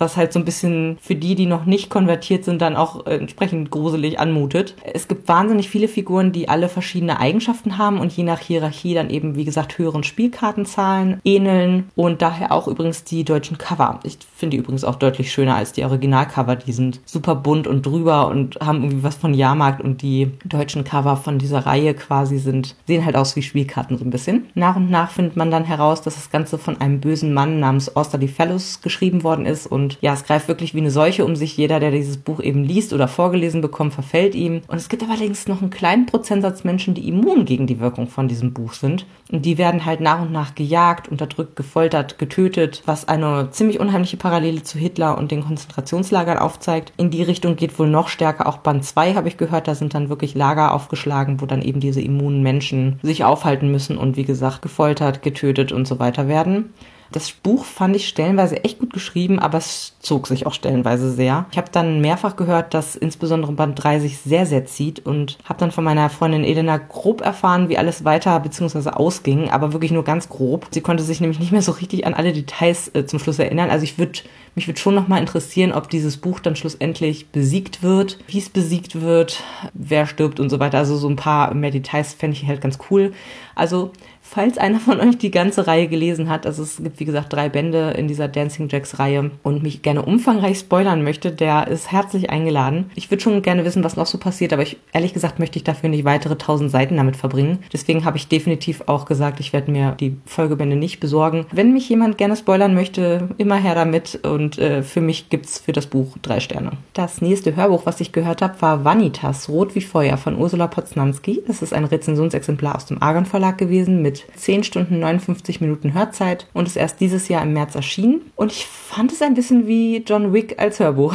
[0.00, 3.70] was halt so ein bisschen für die, die noch nicht konvertiert sind, dann auch entsprechend
[3.70, 4.74] gruselig anmutet.
[4.82, 9.10] Es gibt wahnsinnig viele Figuren, die alle verschiedene Eigenschaften haben und je nach Hierarchie dann
[9.10, 14.00] eben, wie gesagt, höheren Spielkartenzahlen ähneln und daher auch übrigens die deutschen Cover.
[14.04, 16.56] Ich finde die übrigens auch deutlich schöner als die Originalcover.
[16.56, 20.84] Die sind super bunt und drüber und haben irgendwie was von Jahrmarkt und die deutschen
[20.84, 24.46] Cover von dieser Reihe quasi sind, sehen halt aus wie Spielkarten so ein bisschen.
[24.54, 27.94] Nach und nach findet man dann heraus, dass das Ganze von einem bösen Mann namens
[27.94, 31.34] Osterly Fellows geschrieben worden ist und und ja, es greift wirklich wie eine Seuche um
[31.34, 31.56] sich.
[31.56, 34.62] Jeder, der dieses Buch eben liest oder vorgelesen bekommt, verfällt ihm.
[34.68, 38.28] Und es gibt allerdings noch einen kleinen Prozentsatz Menschen, die immun gegen die Wirkung von
[38.28, 39.04] diesem Buch sind.
[39.32, 44.16] Und die werden halt nach und nach gejagt, unterdrückt, gefoltert, getötet, was eine ziemlich unheimliche
[44.16, 46.92] Parallele zu Hitler und den Konzentrationslagern aufzeigt.
[46.96, 49.66] In die Richtung geht wohl noch stärker auch Band 2, habe ich gehört.
[49.66, 53.98] Da sind dann wirklich Lager aufgeschlagen, wo dann eben diese immunen Menschen sich aufhalten müssen
[53.98, 56.72] und wie gesagt gefoltert, getötet und so weiter werden.
[57.12, 61.46] Das Buch fand ich stellenweise echt gut geschrieben, aber es zog sich auch stellenweise sehr.
[61.50, 65.58] Ich habe dann mehrfach gehört, dass insbesondere Band 3 sich sehr, sehr zieht und habe
[65.58, 68.90] dann von meiner Freundin Elena grob erfahren, wie alles weiter bzw.
[68.90, 70.68] ausging, aber wirklich nur ganz grob.
[70.70, 73.70] Sie konnte sich nämlich nicht mehr so richtig an alle Details äh, zum Schluss erinnern.
[73.70, 74.20] Also ich würde
[74.54, 78.50] mich würde schon noch mal interessieren, ob dieses Buch dann schlussendlich besiegt wird, wie es
[78.50, 79.42] besiegt wird,
[79.74, 80.78] wer stirbt und so weiter.
[80.78, 83.12] Also so ein paar mehr Details fände ich halt ganz cool.
[83.54, 83.92] Also
[84.30, 87.48] falls einer von euch die ganze Reihe gelesen hat, also es gibt wie gesagt drei
[87.48, 92.30] Bände in dieser Dancing Jacks Reihe und mich gerne umfangreich spoilern möchte, der ist herzlich
[92.30, 92.90] eingeladen.
[92.94, 95.64] Ich würde schon gerne wissen, was noch so passiert, aber ich, ehrlich gesagt möchte ich
[95.64, 97.58] dafür nicht weitere tausend Seiten damit verbringen.
[97.72, 101.46] Deswegen habe ich definitiv auch gesagt, ich werde mir die Folgebände nicht besorgen.
[101.50, 105.72] Wenn mich jemand gerne spoilern möchte, immer her damit und äh, für mich gibt's für
[105.72, 106.72] das Buch drei Sterne.
[106.94, 111.42] Das nächste Hörbuch, was ich gehört habe, war Vanitas, Rot wie Feuer von Ursula Poznanski.
[111.48, 116.46] Das ist ein Rezensionsexemplar aus dem Argon Verlag gewesen mit 10 Stunden 59 Minuten Hörzeit
[116.52, 118.30] und ist erst dieses Jahr im März erschienen.
[118.36, 121.14] Und ich fand es ein bisschen wie John Wick als Hörbuch.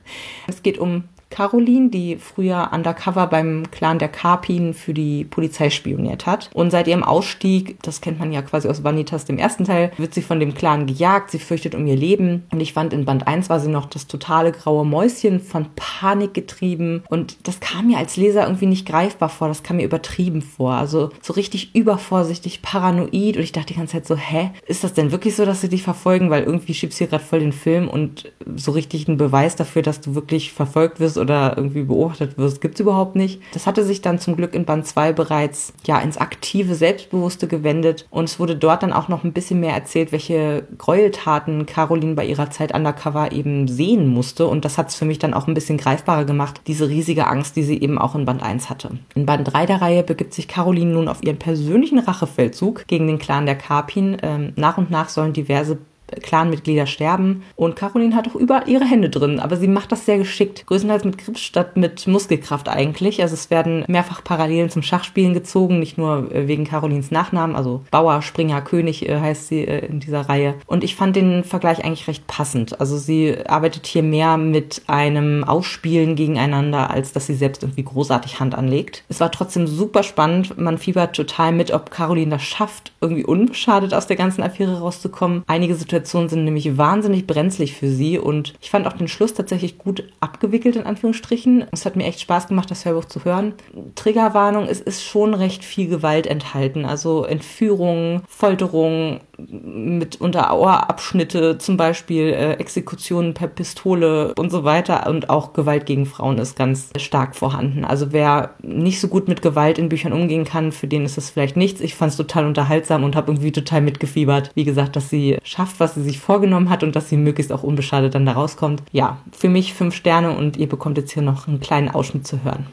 [0.46, 6.26] es geht um Caroline, die früher undercover beim Clan der Karpin für die Polizei spioniert
[6.26, 6.50] hat.
[6.54, 10.14] Und seit ihrem Ausstieg, das kennt man ja quasi aus Vanitas dem ersten Teil, wird
[10.14, 12.44] sie von dem Clan gejagt, sie fürchtet um ihr Leben.
[12.52, 16.32] Und ich fand, in Band 1 war sie noch das totale graue Mäuschen, von Panik
[16.32, 17.02] getrieben.
[17.08, 20.74] Und das kam mir als Leser irgendwie nicht greifbar vor, das kam mir übertrieben vor.
[20.74, 23.36] Also so richtig übervorsichtig, paranoid.
[23.36, 25.68] Und ich dachte die ganze Zeit so, hä, ist das denn wirklich so, dass sie
[25.68, 26.30] dich verfolgen?
[26.30, 29.82] Weil irgendwie schiebst du hier gerade voll den Film und so richtig einen Beweis dafür,
[29.82, 33.40] dass du wirklich verfolgt wirst oder irgendwie beobachtet wirst, gibt es überhaupt nicht.
[33.52, 38.06] Das hatte sich dann zum Glück in Band 2 bereits ja ins aktive, selbstbewusste gewendet
[38.10, 42.26] und es wurde dort dann auch noch ein bisschen mehr erzählt, welche Gräueltaten Caroline bei
[42.26, 45.54] ihrer Zeit undercover eben sehen musste und das hat es für mich dann auch ein
[45.54, 48.90] bisschen greifbarer gemacht, diese riesige Angst, die sie eben auch in Band 1 hatte.
[49.14, 53.18] In Band 3 der Reihe begibt sich Caroline nun auf ihren persönlichen Rachefeldzug gegen den
[53.18, 54.16] Clan der Karpin.
[54.22, 55.78] Ähm, nach und nach sollen diverse
[56.22, 57.42] Clanmitglieder sterben.
[57.56, 60.66] Und Caroline hat auch überall ihre Hände drin, aber sie macht das sehr geschickt.
[60.66, 63.22] Größtenteils mit Grips statt mit Muskelkraft eigentlich.
[63.22, 67.82] Also es werden mehrfach Parallelen zum Schachspielen gezogen, nicht nur äh, wegen Carolins Nachnamen, also
[67.90, 70.54] Bauer, Springer, König äh, heißt sie äh, in dieser Reihe.
[70.66, 72.80] Und ich fand den Vergleich eigentlich recht passend.
[72.80, 78.40] Also sie arbeitet hier mehr mit einem Ausspielen gegeneinander, als dass sie selbst irgendwie großartig
[78.40, 79.04] Hand anlegt.
[79.08, 80.58] Es war trotzdem super spannend.
[80.58, 85.42] Man fiebert total mit, ob Caroline das schafft, irgendwie unbeschadet aus der ganzen Affäre rauszukommen.
[85.46, 89.32] Einige Situationen Situationen sind nämlich wahnsinnig brenzlig für sie und ich fand auch den Schluss
[89.32, 91.64] tatsächlich gut abgewickelt, in Anführungsstrichen.
[91.72, 93.54] Es hat mir echt Spaß gemacht, das Hörbuch zu hören.
[93.94, 102.28] Triggerwarnung, es ist schon recht viel Gewalt enthalten, also Entführung, Folterung, mit Unterauerabschnitte, zum Beispiel
[102.28, 107.36] äh, Exekutionen per Pistole und so weiter und auch Gewalt gegen Frauen ist ganz stark
[107.36, 107.84] vorhanden.
[107.84, 111.30] Also wer nicht so gut mit Gewalt in Büchern umgehen kann, für den ist es
[111.30, 111.80] vielleicht nichts.
[111.80, 114.50] Ich fand es total unterhaltsam und habe irgendwie total mitgefiebert.
[114.54, 117.62] Wie gesagt, dass sie schafft, was sie sich vorgenommen hat und dass sie möglichst auch
[117.62, 118.82] unbeschadet dann da rauskommt.
[118.92, 122.42] Ja, für mich fünf Sterne und ihr bekommt jetzt hier noch einen kleinen Ausschnitt zu
[122.42, 122.66] hören.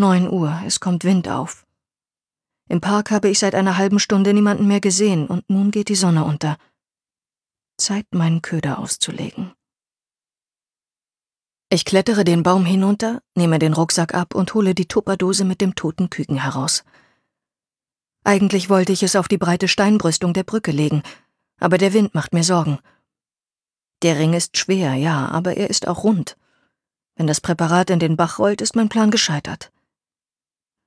[0.00, 1.64] 9 Uhr, es kommt Wind auf.
[2.68, 5.94] Im Park habe ich seit einer halben Stunde niemanden mehr gesehen und nun geht die
[5.94, 6.58] Sonne unter.
[7.78, 9.52] Zeit, meinen Köder auszulegen.
[11.70, 15.74] Ich klettere den Baum hinunter, nehme den Rucksack ab und hole die Tupperdose mit dem
[15.74, 16.84] toten Küken heraus.
[18.24, 21.02] Eigentlich wollte ich es auf die breite Steinbrüstung der Brücke legen,
[21.60, 22.78] aber der Wind macht mir Sorgen.
[24.02, 26.36] Der Ring ist schwer, ja, aber er ist auch rund.
[27.16, 29.72] Wenn das Präparat in den Bach rollt, ist mein Plan gescheitert.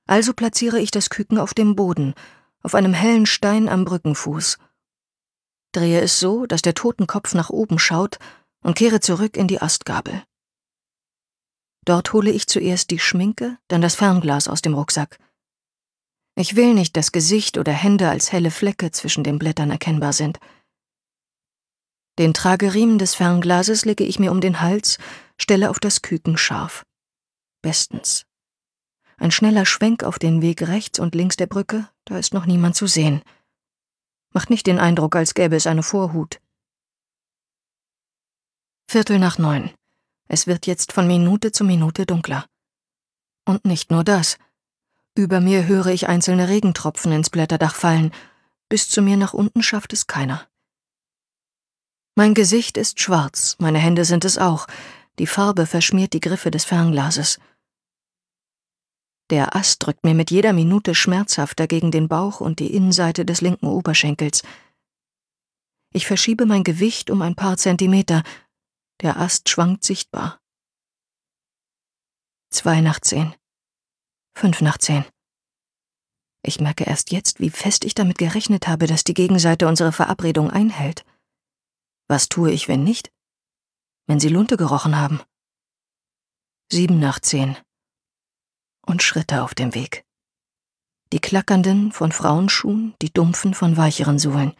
[0.06, 2.14] Also platziere ich das Küken auf dem Boden,
[2.62, 4.58] auf einem hellen Stein am Brückenfuß.
[5.72, 8.18] Drehe es so, dass der Totenkopf nach oben schaut
[8.62, 10.22] und kehre zurück in die Astgabel.
[11.84, 15.18] Dort hole ich zuerst die Schminke, dann das Fernglas aus dem Rucksack.
[16.36, 20.38] Ich will nicht, dass Gesicht oder Hände als helle Flecke zwischen den Blättern erkennbar sind.
[22.18, 24.98] Den Trageriemen des Fernglases lege ich mir um den Hals,
[25.38, 26.84] stelle auf das Küken scharf.
[27.62, 28.26] Bestens.
[29.22, 32.74] Ein schneller Schwenk auf den Weg rechts und links der Brücke, da ist noch niemand
[32.74, 33.22] zu sehen.
[34.34, 36.40] Macht nicht den Eindruck, als gäbe es eine Vorhut.
[38.90, 39.70] Viertel nach neun.
[40.26, 42.46] Es wird jetzt von Minute zu Minute dunkler.
[43.44, 44.38] Und nicht nur das.
[45.14, 48.10] Über mir höre ich einzelne Regentropfen ins Blätterdach fallen.
[48.68, 50.48] Bis zu mir nach unten schafft es keiner.
[52.16, 54.66] Mein Gesicht ist schwarz, meine Hände sind es auch.
[55.20, 57.38] Die Farbe verschmiert die Griffe des Fernglases.
[59.32, 63.40] Der Ast drückt mir mit jeder Minute schmerzhafter gegen den Bauch und die Innenseite des
[63.40, 64.42] linken Oberschenkels.
[65.94, 68.24] Ich verschiebe mein Gewicht um ein paar Zentimeter.
[69.00, 70.38] Der Ast schwankt sichtbar.
[72.50, 73.34] Zwei nach zehn.
[74.36, 75.06] Fünf nach zehn.
[76.42, 80.50] Ich merke erst jetzt, wie fest ich damit gerechnet habe, dass die Gegenseite unsere Verabredung
[80.50, 81.06] einhält.
[82.06, 83.10] Was tue ich, wenn nicht?
[84.06, 85.22] Wenn sie Lunte gerochen haben?
[86.70, 87.56] Sieben nach zehn
[88.86, 90.04] und Schritte auf dem Weg.
[91.12, 94.54] Die klackernden von Frauenschuhen, die dumpfen von weicheren Sohlen.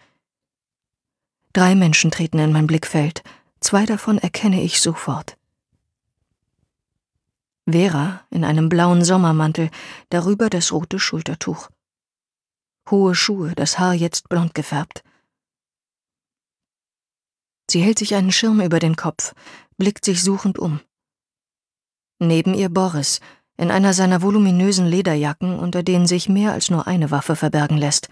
[1.52, 3.22] Drei Menschen treten in mein Blickfeld,
[3.60, 5.36] zwei davon erkenne ich sofort.
[7.70, 9.70] Vera in einem blauen Sommermantel,
[10.10, 11.70] darüber das rote Schultertuch.
[12.90, 15.04] Hohe Schuhe, das Haar jetzt blond gefärbt.
[17.70, 19.34] Sie hält sich einen Schirm über den Kopf,
[19.78, 20.80] blickt sich suchend um.
[22.18, 23.20] Neben ihr Boris,
[23.62, 28.08] in einer seiner voluminösen Lederjacken, unter denen sich mehr als nur eine Waffe verbergen lässt.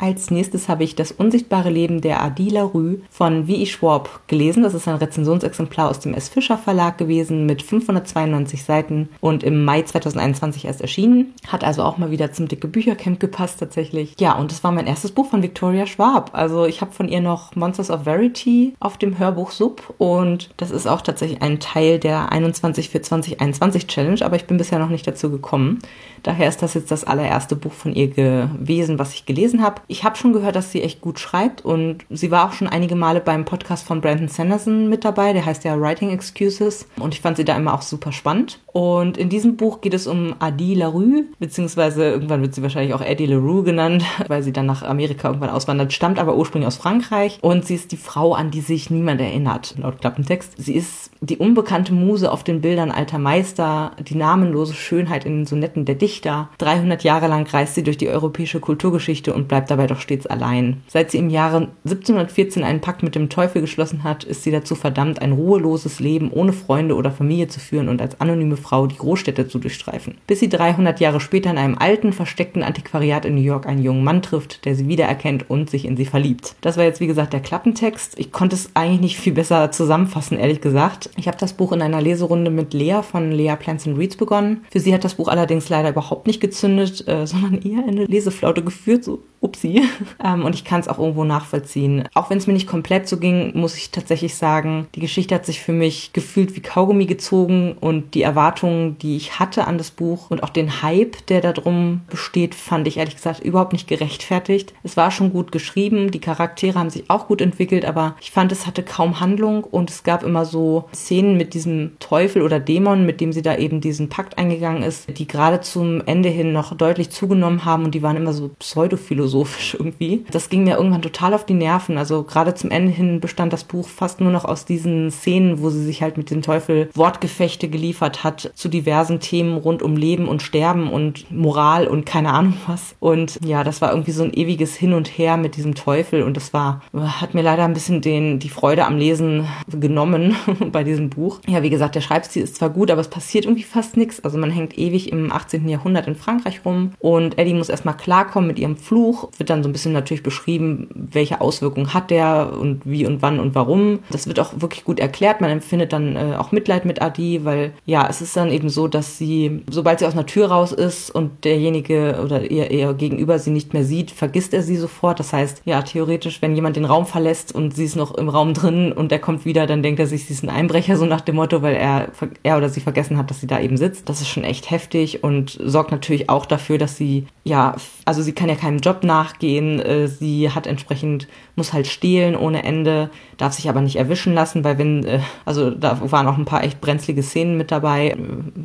[0.00, 3.66] Als nächstes habe ich Das unsichtbare Leben der Adila Rue von V.E.
[3.66, 4.62] Schwab gelesen.
[4.62, 6.30] Das ist ein Rezensionsexemplar aus dem S.
[6.30, 11.34] Fischer Verlag gewesen mit 592 Seiten und im Mai 2021 erst erschienen.
[11.46, 14.14] Hat also auch mal wieder zum dicke Büchercamp gepasst tatsächlich.
[14.18, 16.30] Ja, und das war mein erstes Buch von Victoria Schwab.
[16.32, 20.70] Also ich habe von ihr noch Monsters of Verity auf dem Hörbuch Sub und das
[20.70, 24.88] ist auch tatsächlich ein Teil der 21 für 2021 Challenge, aber ich bin bisher noch
[24.88, 25.80] nicht dazu gekommen.
[26.22, 29.82] Daher ist das jetzt das allererste Buch von ihr gewesen, was ich gelesen habe.
[29.90, 32.94] Ich habe schon gehört, dass sie echt gut schreibt und sie war auch schon einige
[32.94, 35.32] Male beim Podcast von Brandon Sanderson mit dabei.
[35.32, 38.60] Der heißt ja Writing Excuses und ich fand sie da immer auch super spannend.
[38.72, 43.00] Und in diesem Buch geht es um Adi LaRue, beziehungsweise irgendwann wird sie wahrscheinlich auch
[43.00, 47.40] Eddie LaRue genannt, weil sie dann nach Amerika irgendwann auswandert, stammt aber ursprünglich aus Frankreich
[47.42, 50.52] und sie ist die Frau, an die sich niemand erinnert, laut Klappentext.
[50.56, 55.46] Sie ist die unbekannte Muse auf den Bildern alter Meister, die namenlose Schönheit in den
[55.46, 56.48] Sonetten der Dichter.
[56.58, 60.82] 300 Jahre lang reist sie durch die europäische Kulturgeschichte und bleibt dabei doch stets allein.
[60.88, 64.74] Seit sie im Jahre 1714 einen Pakt mit dem Teufel geschlossen hat, ist sie dazu
[64.74, 68.96] verdammt, ein ruheloses Leben ohne Freunde oder Familie zu führen und als anonyme Frau die
[68.96, 70.18] Großstädte zu durchstreifen.
[70.26, 74.04] Bis sie 300 Jahre später in einem alten, versteckten Antiquariat in New York einen jungen
[74.04, 76.54] Mann trifft, der sie wiedererkennt und sich in sie verliebt.
[76.60, 78.18] Das war jetzt wie gesagt der Klappentext.
[78.18, 81.10] Ich konnte es eigentlich nicht viel besser zusammenfassen, ehrlich gesagt.
[81.16, 84.64] Ich habe das Buch in einer Leserunde mit Lea von Lea Plants and Reads begonnen.
[84.70, 88.62] Für sie hat das Buch allerdings leider überhaupt nicht gezündet, äh, sondern eher eine Leseflaute
[88.62, 89.82] geführt, so upsi.
[90.24, 92.08] ähm, und ich kann es auch irgendwo nachvollziehen.
[92.14, 95.46] Auch wenn es mir nicht komplett so ging, muss ich tatsächlich sagen, die Geschichte hat
[95.46, 99.90] sich für mich gefühlt wie Kaugummi gezogen und die Erwartungen, die ich hatte an das
[99.90, 104.74] Buch und auch den Hype, der darum besteht, fand ich ehrlich gesagt überhaupt nicht gerechtfertigt.
[104.82, 108.52] Es war schon gut geschrieben, die Charaktere haben sich auch gut entwickelt, aber ich fand,
[108.52, 113.06] es hatte kaum Handlung und es gab immer so Szenen mit diesem Teufel oder Dämon,
[113.06, 116.76] mit dem sie da eben diesen Pakt eingegangen ist, die gerade zum Ende hin noch
[116.76, 120.24] deutlich zugenommen haben und die waren immer so pseudophilosophisch irgendwie.
[120.30, 121.98] Das ging mir irgendwann total auf die Nerven.
[121.98, 125.70] Also gerade zum Ende hin bestand das Buch fast nur noch aus diesen Szenen, wo
[125.70, 130.28] sie sich halt mit dem Teufel Wortgefechte geliefert hat zu diversen Themen rund um Leben
[130.28, 132.94] und Sterben und Moral und keine Ahnung was.
[133.00, 136.36] Und ja, das war irgendwie so ein ewiges Hin und Her mit diesem Teufel und
[136.36, 140.36] das war, hat mir leider ein bisschen den, die Freude am Lesen genommen
[140.72, 141.40] bei diesem Buch.
[141.46, 144.22] Ja, wie gesagt, der Schreibstil ist zwar gut, aber es passiert irgendwie fast nichts.
[144.24, 145.68] Also man hängt ewig im 18.
[145.68, 149.19] Jahrhundert in Frankreich rum und Eddie muss erstmal klarkommen mit ihrem Fluch.
[149.36, 153.40] Wird dann so ein bisschen natürlich beschrieben, welche Auswirkungen hat der und wie und wann
[153.40, 154.00] und warum.
[154.10, 155.40] Das wird auch wirklich gut erklärt.
[155.40, 158.88] Man empfindet dann äh, auch Mitleid mit Adi, weil ja, es ist dann eben so,
[158.88, 163.38] dass sie, sobald sie aus einer Tür raus ist und derjenige oder ihr, ihr Gegenüber
[163.38, 165.18] sie nicht mehr sieht, vergisst er sie sofort.
[165.18, 168.54] Das heißt, ja, theoretisch, wenn jemand den Raum verlässt und sie ist noch im Raum
[168.54, 171.20] drin und er kommt wieder, dann denkt er sich, sie ist ein Einbrecher, so nach
[171.20, 172.08] dem Motto, weil er,
[172.42, 174.08] er oder sie vergessen hat, dass sie da eben sitzt.
[174.08, 178.32] Das ist schon echt heftig und sorgt natürlich auch dafür, dass sie, ja, also sie
[178.32, 183.54] kann ja keinem Job nachgehen, äh, sie hat entsprechend, muss halt stehlen ohne Ende, darf
[183.54, 186.80] sich aber nicht erwischen lassen, weil wenn, äh, also da waren auch ein paar echt
[186.80, 188.16] brenzlige Szenen mit dabei, äh,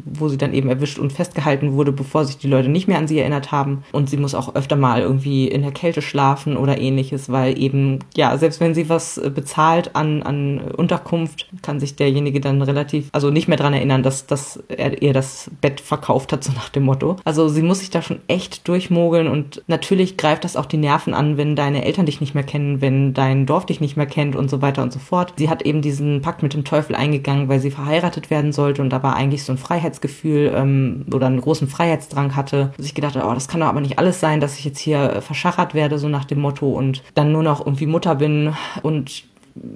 [0.06, 3.08] wo sie dann eben erwischt und festgehalten wurde, bevor sich die Leute nicht mehr an
[3.08, 3.84] sie erinnert haben.
[3.92, 8.00] Und sie muss auch öfter mal irgendwie in der Kälte schlafen oder ähnliches, weil eben,
[8.16, 13.32] ja, selbst wenn sie was bezahlt an, an Unterkunft, kann sich derjenige dann relativ, also
[13.32, 16.84] nicht mehr dran erinnern, dass, dass er ihr das Bett verkauft hat, so nach dem
[16.84, 17.16] Motto.
[17.26, 21.14] Also sie muss sich da schon echt durchmogeln und natürlich greift das auch die Nerven
[21.14, 24.36] an, wenn deine Eltern dich nicht mehr kennen, wenn dein Dorf dich nicht mehr kennt
[24.36, 25.34] und so weiter und so fort.
[25.38, 28.92] Sie hat eben diesen Pakt mit dem Teufel eingegangen, weil sie verheiratet werden sollte und
[28.96, 32.72] war eigentlich so ein Freiheitsgefühl ähm, oder einen großen Freiheitsdrang hatte.
[32.78, 35.22] Dass ich gedacht oh, das kann doch aber nicht alles sein, dass ich jetzt hier
[35.22, 39.26] verschachert werde, so nach dem Motto und dann nur noch irgendwie Mutter bin und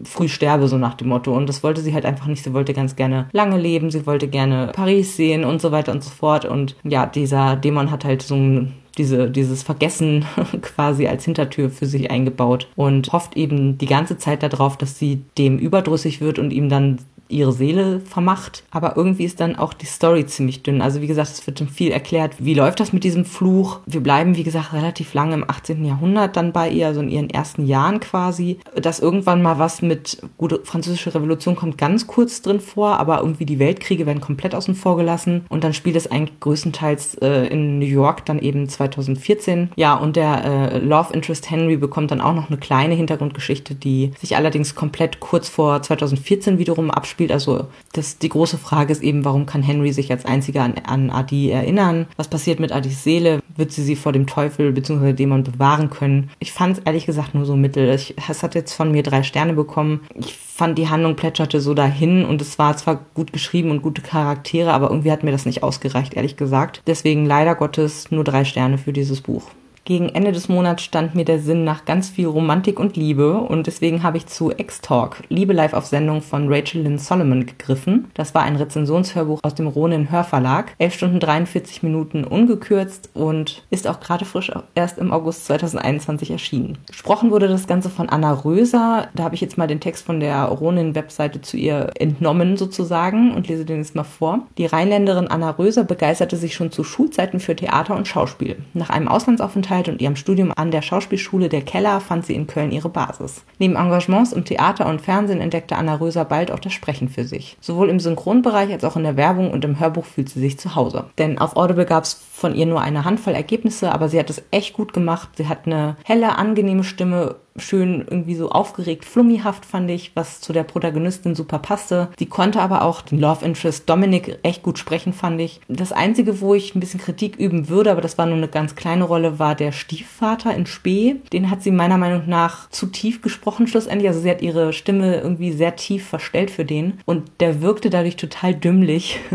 [0.04, 1.36] früh sterbe, so nach dem Motto.
[1.36, 2.44] Und das wollte sie halt einfach nicht.
[2.44, 6.04] Sie wollte ganz gerne lange leben, sie wollte gerne Paris sehen und so weiter und
[6.04, 6.46] so fort.
[6.46, 10.26] Und ja, dieser Dämon hat halt so ein diese, dieses Vergessen
[10.62, 15.22] quasi als Hintertür für sich eingebaut und hofft eben die ganze Zeit darauf, dass sie
[15.38, 17.00] dem überdrüssig wird und ihm dann
[17.30, 18.64] ihre Seele vermacht.
[18.72, 20.82] Aber irgendwie ist dann auch die Story ziemlich dünn.
[20.82, 23.80] Also wie gesagt, es wird dann viel erklärt, wie läuft das mit diesem Fluch.
[23.86, 25.86] Wir bleiben, wie gesagt, relativ lange im 18.
[25.86, 28.60] Jahrhundert dann bei ihr, also in ihren ersten Jahren quasi.
[28.76, 33.46] Dass irgendwann mal was mit, gute französische Revolution kommt ganz kurz drin vor, aber irgendwie
[33.46, 35.46] die Weltkriege werden komplett außen vor gelassen.
[35.50, 39.72] Und dann spielt es eigentlich größtenteils äh, in New York dann eben 2014.
[39.76, 44.12] Ja, und der äh, Love Interest Henry bekommt dann auch noch eine kleine Hintergrundgeschichte, die
[44.20, 47.32] sich allerdings komplett kurz vor 2014 wiederum abspielt spielt.
[47.34, 51.10] Also das, die große Frage ist eben, warum kann Henry sich als einziger an, an
[51.10, 52.08] Adi erinnern?
[52.16, 53.42] Was passiert mit Adis Seele?
[53.58, 55.14] Wird sie sie vor dem Teufel bzw.
[55.14, 56.30] Dämon bewahren können?
[56.40, 57.90] Ich fand es ehrlich gesagt nur so mittel.
[57.90, 60.02] Es hat jetzt von mir drei Sterne bekommen.
[60.16, 64.02] Ich fand, die Handlung plätscherte so dahin und es war zwar gut geschrieben und gute
[64.02, 66.84] Charaktere, aber irgendwie hat mir das nicht ausgereicht, ehrlich gesagt.
[66.86, 69.50] Deswegen leider Gottes nur drei Sterne für dieses Buch.
[69.86, 73.66] Gegen Ende des Monats stand mir der Sinn nach ganz viel Romantik und Liebe und
[73.66, 78.12] deswegen habe ich zu X-Talk, Liebe live auf Sendung von Rachel Lynn Solomon gegriffen.
[78.14, 80.74] Das war ein Rezensionshörbuch aus dem Ronin Hörverlag.
[80.78, 86.78] 11 Stunden 43 Minuten ungekürzt und ist auch gerade frisch erst im August 2021 erschienen.
[86.88, 89.08] Gesprochen wurde das Ganze von Anna Röser.
[89.16, 93.48] Da habe ich jetzt mal den Text von der Ronin-Webseite zu ihr entnommen sozusagen und
[93.48, 94.42] lese den jetzt mal vor.
[94.58, 98.58] Die Rheinländerin Anna Röser begeisterte sich schon zu Schulzeiten für Theater und Schauspiel.
[98.74, 102.72] Nach einem Auslandsaufenthalt und ihrem Studium an der Schauspielschule der Keller fand sie in Köln
[102.72, 103.44] ihre Basis.
[103.60, 107.58] Neben Engagements im Theater und Fernsehen entdeckte Anna Röser bald auch das Sprechen für sich.
[107.62, 110.76] Sowohl im Synchronbereich als auch in der Werbung und im Hörbuch fühlt sie sich zu
[110.76, 111.06] Hause.
[111.18, 114.42] Denn auf Audible gab es von ihr nur eine Handvoll Ergebnisse, aber sie hat es
[114.52, 115.30] echt gut gemacht.
[115.36, 120.54] Sie hat eine helle, angenehme Stimme schön irgendwie so aufgeregt, flummihaft fand ich, was zu
[120.54, 122.10] der Protagonistin super passte.
[122.20, 125.62] Die konnte aber auch den Love Interest Dominic echt gut sprechen, fand ich.
[125.68, 128.76] Das Einzige, wo ich ein bisschen Kritik üben würde, aber das war nur eine ganz
[128.76, 131.18] kleine Rolle, war der Stiefvater in Spee.
[131.32, 134.08] Den hat sie meiner Meinung nach zu tief gesprochen schlussendlich.
[134.08, 138.16] Also sie hat ihre Stimme irgendwie sehr tief verstellt für den und der wirkte dadurch
[138.16, 139.20] total dümmlich.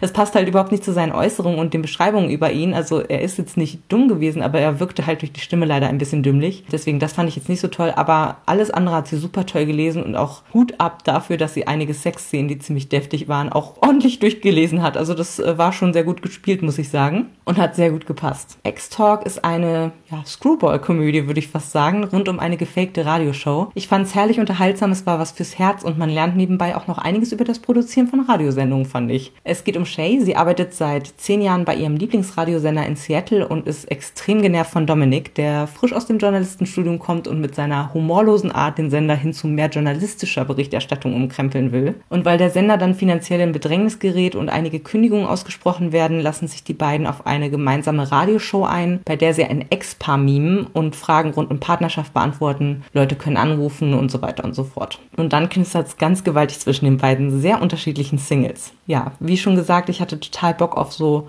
[0.00, 2.74] Es passt halt überhaupt nicht zu seinen Äußerungen und den Beschreibungen über ihn.
[2.74, 5.88] Also er ist jetzt nicht dumm gewesen, aber er wirkte halt durch die Stimme leider
[5.88, 6.64] ein bisschen dümmlich.
[6.70, 9.66] Deswegen, das fand ich jetzt nicht so toll, aber alles andere hat sie super toll
[9.66, 13.74] gelesen und auch Hut ab dafür, dass sie einige Sexszenen, die ziemlich deftig waren, auch
[13.82, 14.96] ordentlich durchgelesen hat.
[14.96, 18.06] Also das äh, war schon sehr gut gespielt, muss ich sagen, und hat sehr gut
[18.06, 18.58] gepasst.
[18.64, 23.70] X-Talk ist eine ja, Screwball-Komödie, würde ich fast sagen, rund um eine gefakte Radioshow.
[23.74, 26.86] Ich fand es herrlich unterhaltsam, es war was fürs Herz und man lernt nebenbei auch
[26.86, 29.32] noch einiges über das Produzieren von Radiosendungen, fand ich.
[29.44, 33.66] Es geht um Shay, sie arbeitet seit zehn Jahren bei ihrem Lieblingsradiosender in Seattle und
[33.66, 38.50] ist extrem genervt von Dominic, der frisch aus dem Journalistenstudium kommt und mit seiner humorlosen
[38.50, 41.94] Art den Sender hin zu mehr journalistischer Berichterstattung umkrempeln will.
[42.08, 46.48] Und weil der Sender dann finanziell in Bedrängnis gerät und einige Kündigungen ausgesprochen werden, lassen
[46.48, 50.96] sich die beiden auf eine gemeinsame Radioshow ein, bei der sie ein Ex-Paar mimen und
[50.96, 52.82] Fragen rund um Partnerschaft beantworten.
[52.94, 55.00] Leute können anrufen und so weiter und so fort.
[55.16, 58.72] Und dann knistert es ganz gewaltig zwischen den beiden sehr unterschiedlichen Singles.
[58.86, 61.28] Ja, wie schon gesagt, ich hatte total Bock auf so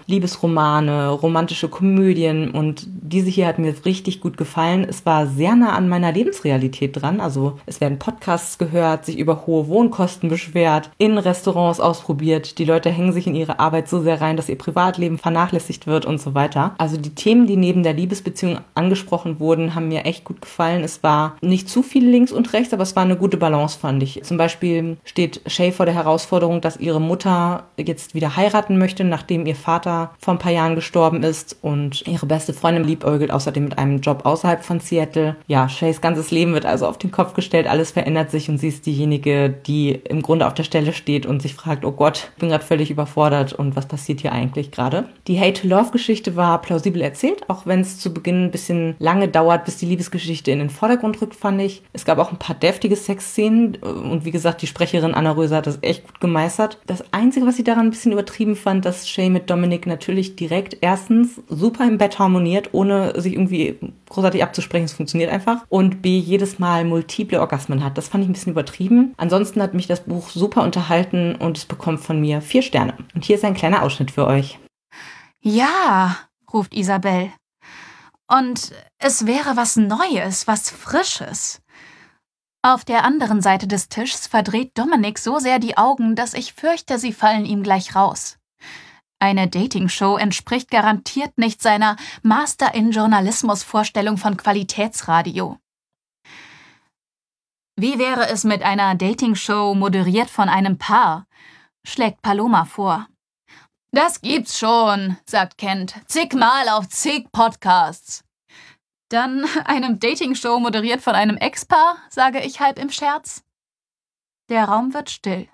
[0.82, 4.86] Liebesromane, romantische Komödien und diese hier hat mir richtig gut gefallen.
[4.88, 7.20] Es war sehr nah an meiner Lebensrealität dran.
[7.20, 12.60] Also es werden Podcasts gehört, sich über hohe Wohnkosten beschwert, in Restaurants ausprobiert.
[12.60, 16.06] Die Leute hängen sich in ihre Arbeit so sehr rein, dass ihr Privatleben vernachlässigt wird
[16.06, 16.76] und so weiter.
[16.78, 20.84] Also die Themen, die neben der Liebesbeziehung angesprochen wurden, haben mir echt gut gefallen.
[20.84, 24.04] Es war nicht zu viel links und rechts, aber es war eine gute Balance, fand
[24.04, 24.22] ich.
[24.24, 29.46] Zum Beispiel steht Shay vor der Herausforderung, dass ihre Mutter jetzt wieder heiraten möchte, nachdem
[29.46, 33.78] ihr Vater vor ein paar Jahren gestorben ist und ihre beste Freundin liebäugelt außerdem mit
[33.78, 35.36] einem Job außerhalb von Seattle.
[35.48, 38.70] Ja, Shays ganzes Leben wird also auf den Kopf gestellt, alles verändert sich und sie
[38.70, 42.40] ist diejenige, die im Grunde auf der Stelle steht und sich fragt, oh Gott, ich
[42.40, 45.10] bin gerade völlig überfordert und was passiert hier eigentlich gerade?
[45.28, 49.78] Die Hate-to-Love-Geschichte war plausibel erzählt, auch wenn es zu Beginn ein bisschen lange dauert, bis
[49.78, 51.84] die Liebesgeschichte in den Vordergrund rückt, fand ich.
[51.94, 55.68] Es gab auch ein paar deftige Sexszenen und wie gesagt, die Sprecherin Anna Röser hat
[55.68, 56.80] das echt gut gemeistert.
[56.88, 60.57] Das Einzige, was ich daran ein bisschen übertrieben fand, dass Shay mit Dominik natürlich direkt
[60.82, 63.78] erstens super im Bett harmoniert, ohne sich irgendwie
[64.10, 64.86] großartig abzusprechen.
[64.86, 65.66] Es funktioniert einfach.
[65.70, 67.98] Und B, jedes Mal multiple Orgasmen hat.
[67.98, 69.14] Das fand ich ein bisschen übertrieben.
[69.18, 72.94] Ansonsten hat mich das Buch super unterhalten und es bekommt von mir vier Sterne.
[73.14, 74.60] Und hier ist ein kleiner Ausschnitt für euch.
[75.42, 76.18] Ja,
[76.52, 77.32] ruft Isabel.
[78.30, 81.62] Und es wäre was Neues, was Frisches.
[82.62, 87.00] Auf der anderen Seite des Tischs verdreht Dominik so sehr die Augen, dass ich fürchte,
[87.00, 88.37] sie fallen ihm gleich raus.
[89.20, 95.58] Eine Dating-Show entspricht garantiert nicht seiner Master in Journalismus Vorstellung von Qualitätsradio.
[97.80, 101.28] Wie wäre es mit einer Dating-Show moderiert von einem Paar?
[101.86, 103.08] schlägt Paloma vor.
[103.92, 108.24] Das gibt's schon, sagt Kent, zigmal auf zig Podcasts.
[109.10, 113.44] Dann einem Dating-Show moderiert von einem Ex-Paar, sage ich halb im Scherz.
[114.50, 115.48] Der Raum wird still.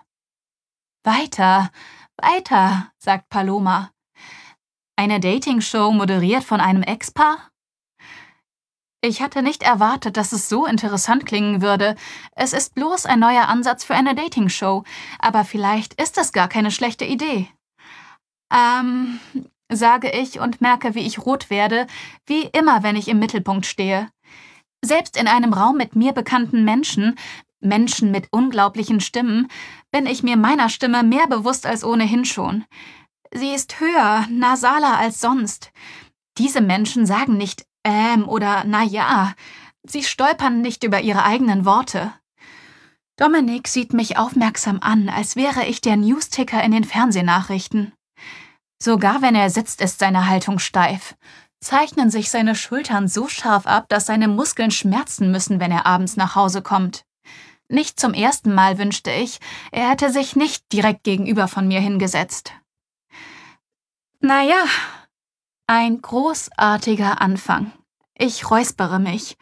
[1.04, 1.72] Weiter,
[2.18, 3.92] weiter, sagt Paloma.
[4.96, 7.50] Eine Dating-Show moderiert von einem Ex-Paar?
[9.06, 11.96] Ich hatte nicht erwartet, dass es so interessant klingen würde.
[12.36, 14.84] Es ist bloß ein neuer Ansatz für eine Dating-Show,
[15.20, 17.50] aber vielleicht ist es gar keine schlechte Idee.
[18.54, 19.20] Ähm,
[19.70, 21.88] sage ich und merke, wie ich rot werde,
[22.28, 24.10] wie immer, wenn ich im Mittelpunkt stehe.
[24.86, 27.16] Selbst in einem Raum mit mir bekannten Menschen
[27.64, 29.48] Menschen mit unglaublichen Stimmen,
[29.92, 32.66] bin ich mir meiner Stimme mehr bewusst als ohnehin schon.
[33.34, 35.72] Sie ist höher, nasaler als sonst.
[36.38, 39.34] Diese Menschen sagen nicht ähm oder na ja.
[39.84, 42.14] Sie stolpern nicht über ihre eigenen Worte.
[43.18, 47.94] Dominik sieht mich aufmerksam an, als wäre ich der Newsticker in den Fernsehnachrichten.
[48.82, 51.16] Sogar wenn er sitzt, ist seine Haltung steif.
[51.62, 56.18] zeichnen sich seine Schultern so scharf ab, dass seine Muskeln schmerzen müssen, wenn er abends
[56.18, 57.06] nach Hause kommt.
[57.74, 59.40] Nicht zum ersten Mal wünschte ich,
[59.72, 62.54] er hätte sich nicht direkt gegenüber von mir hingesetzt.
[64.20, 64.64] Naja,
[65.66, 67.72] ein großartiger Anfang.
[68.14, 69.38] Ich räuspere mich.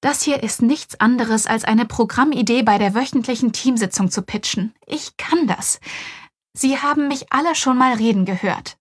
[0.00, 4.74] Das hier ist nichts anderes als eine Programmidee bei der wöchentlichen Teamsitzung zu pitchen.
[4.84, 5.78] Ich kann das.
[6.54, 8.78] Sie haben mich alle schon mal reden gehört.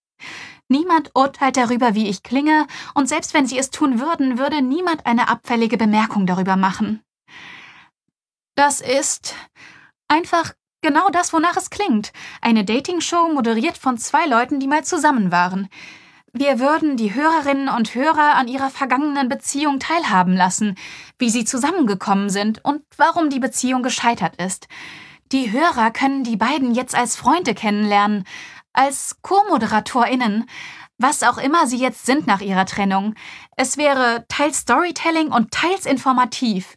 [0.67, 2.65] Niemand urteilt darüber, wie ich klinge,
[2.96, 7.04] und selbst wenn sie es tun würden, würde niemand eine abfällige Bemerkung darüber machen.
[8.58, 9.36] Das ist
[10.08, 12.12] einfach genau das, wonach es klingt.
[12.41, 15.70] Eine Dating-Show moderiert von zwei Leuten, die mal zusammen waren.
[16.34, 20.74] Wir würden die Hörerinnen und Hörer an ihrer vergangenen Beziehung teilhaben lassen,
[21.20, 24.67] wie sie zusammengekommen sind und warum die Beziehung gescheitert ist.
[25.32, 28.24] Die Hörer können die beiden jetzt als Freunde kennenlernen,
[28.74, 30.50] als Co-ModeratorInnen,
[30.98, 33.13] was auch immer sie jetzt sind nach ihrer Trennung.
[33.56, 36.76] Es wäre teils Storytelling und teils informativ.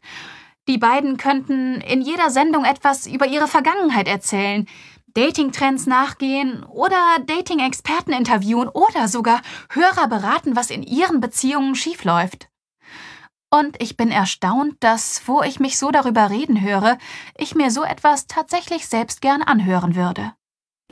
[0.71, 4.69] Die beiden könnten in jeder Sendung etwas über ihre Vergangenheit erzählen,
[5.15, 6.97] Dating-Trends nachgehen oder
[7.27, 12.51] Dating-Experten interviewen oder sogar Hörer beraten, was in ihren Beziehungen schiefläuft.
[13.51, 16.99] Und ich bin erstaunt, dass, wo ich mich so darüber reden höre,
[17.37, 20.35] ich mir so etwas tatsächlich selbst gern anhören würde.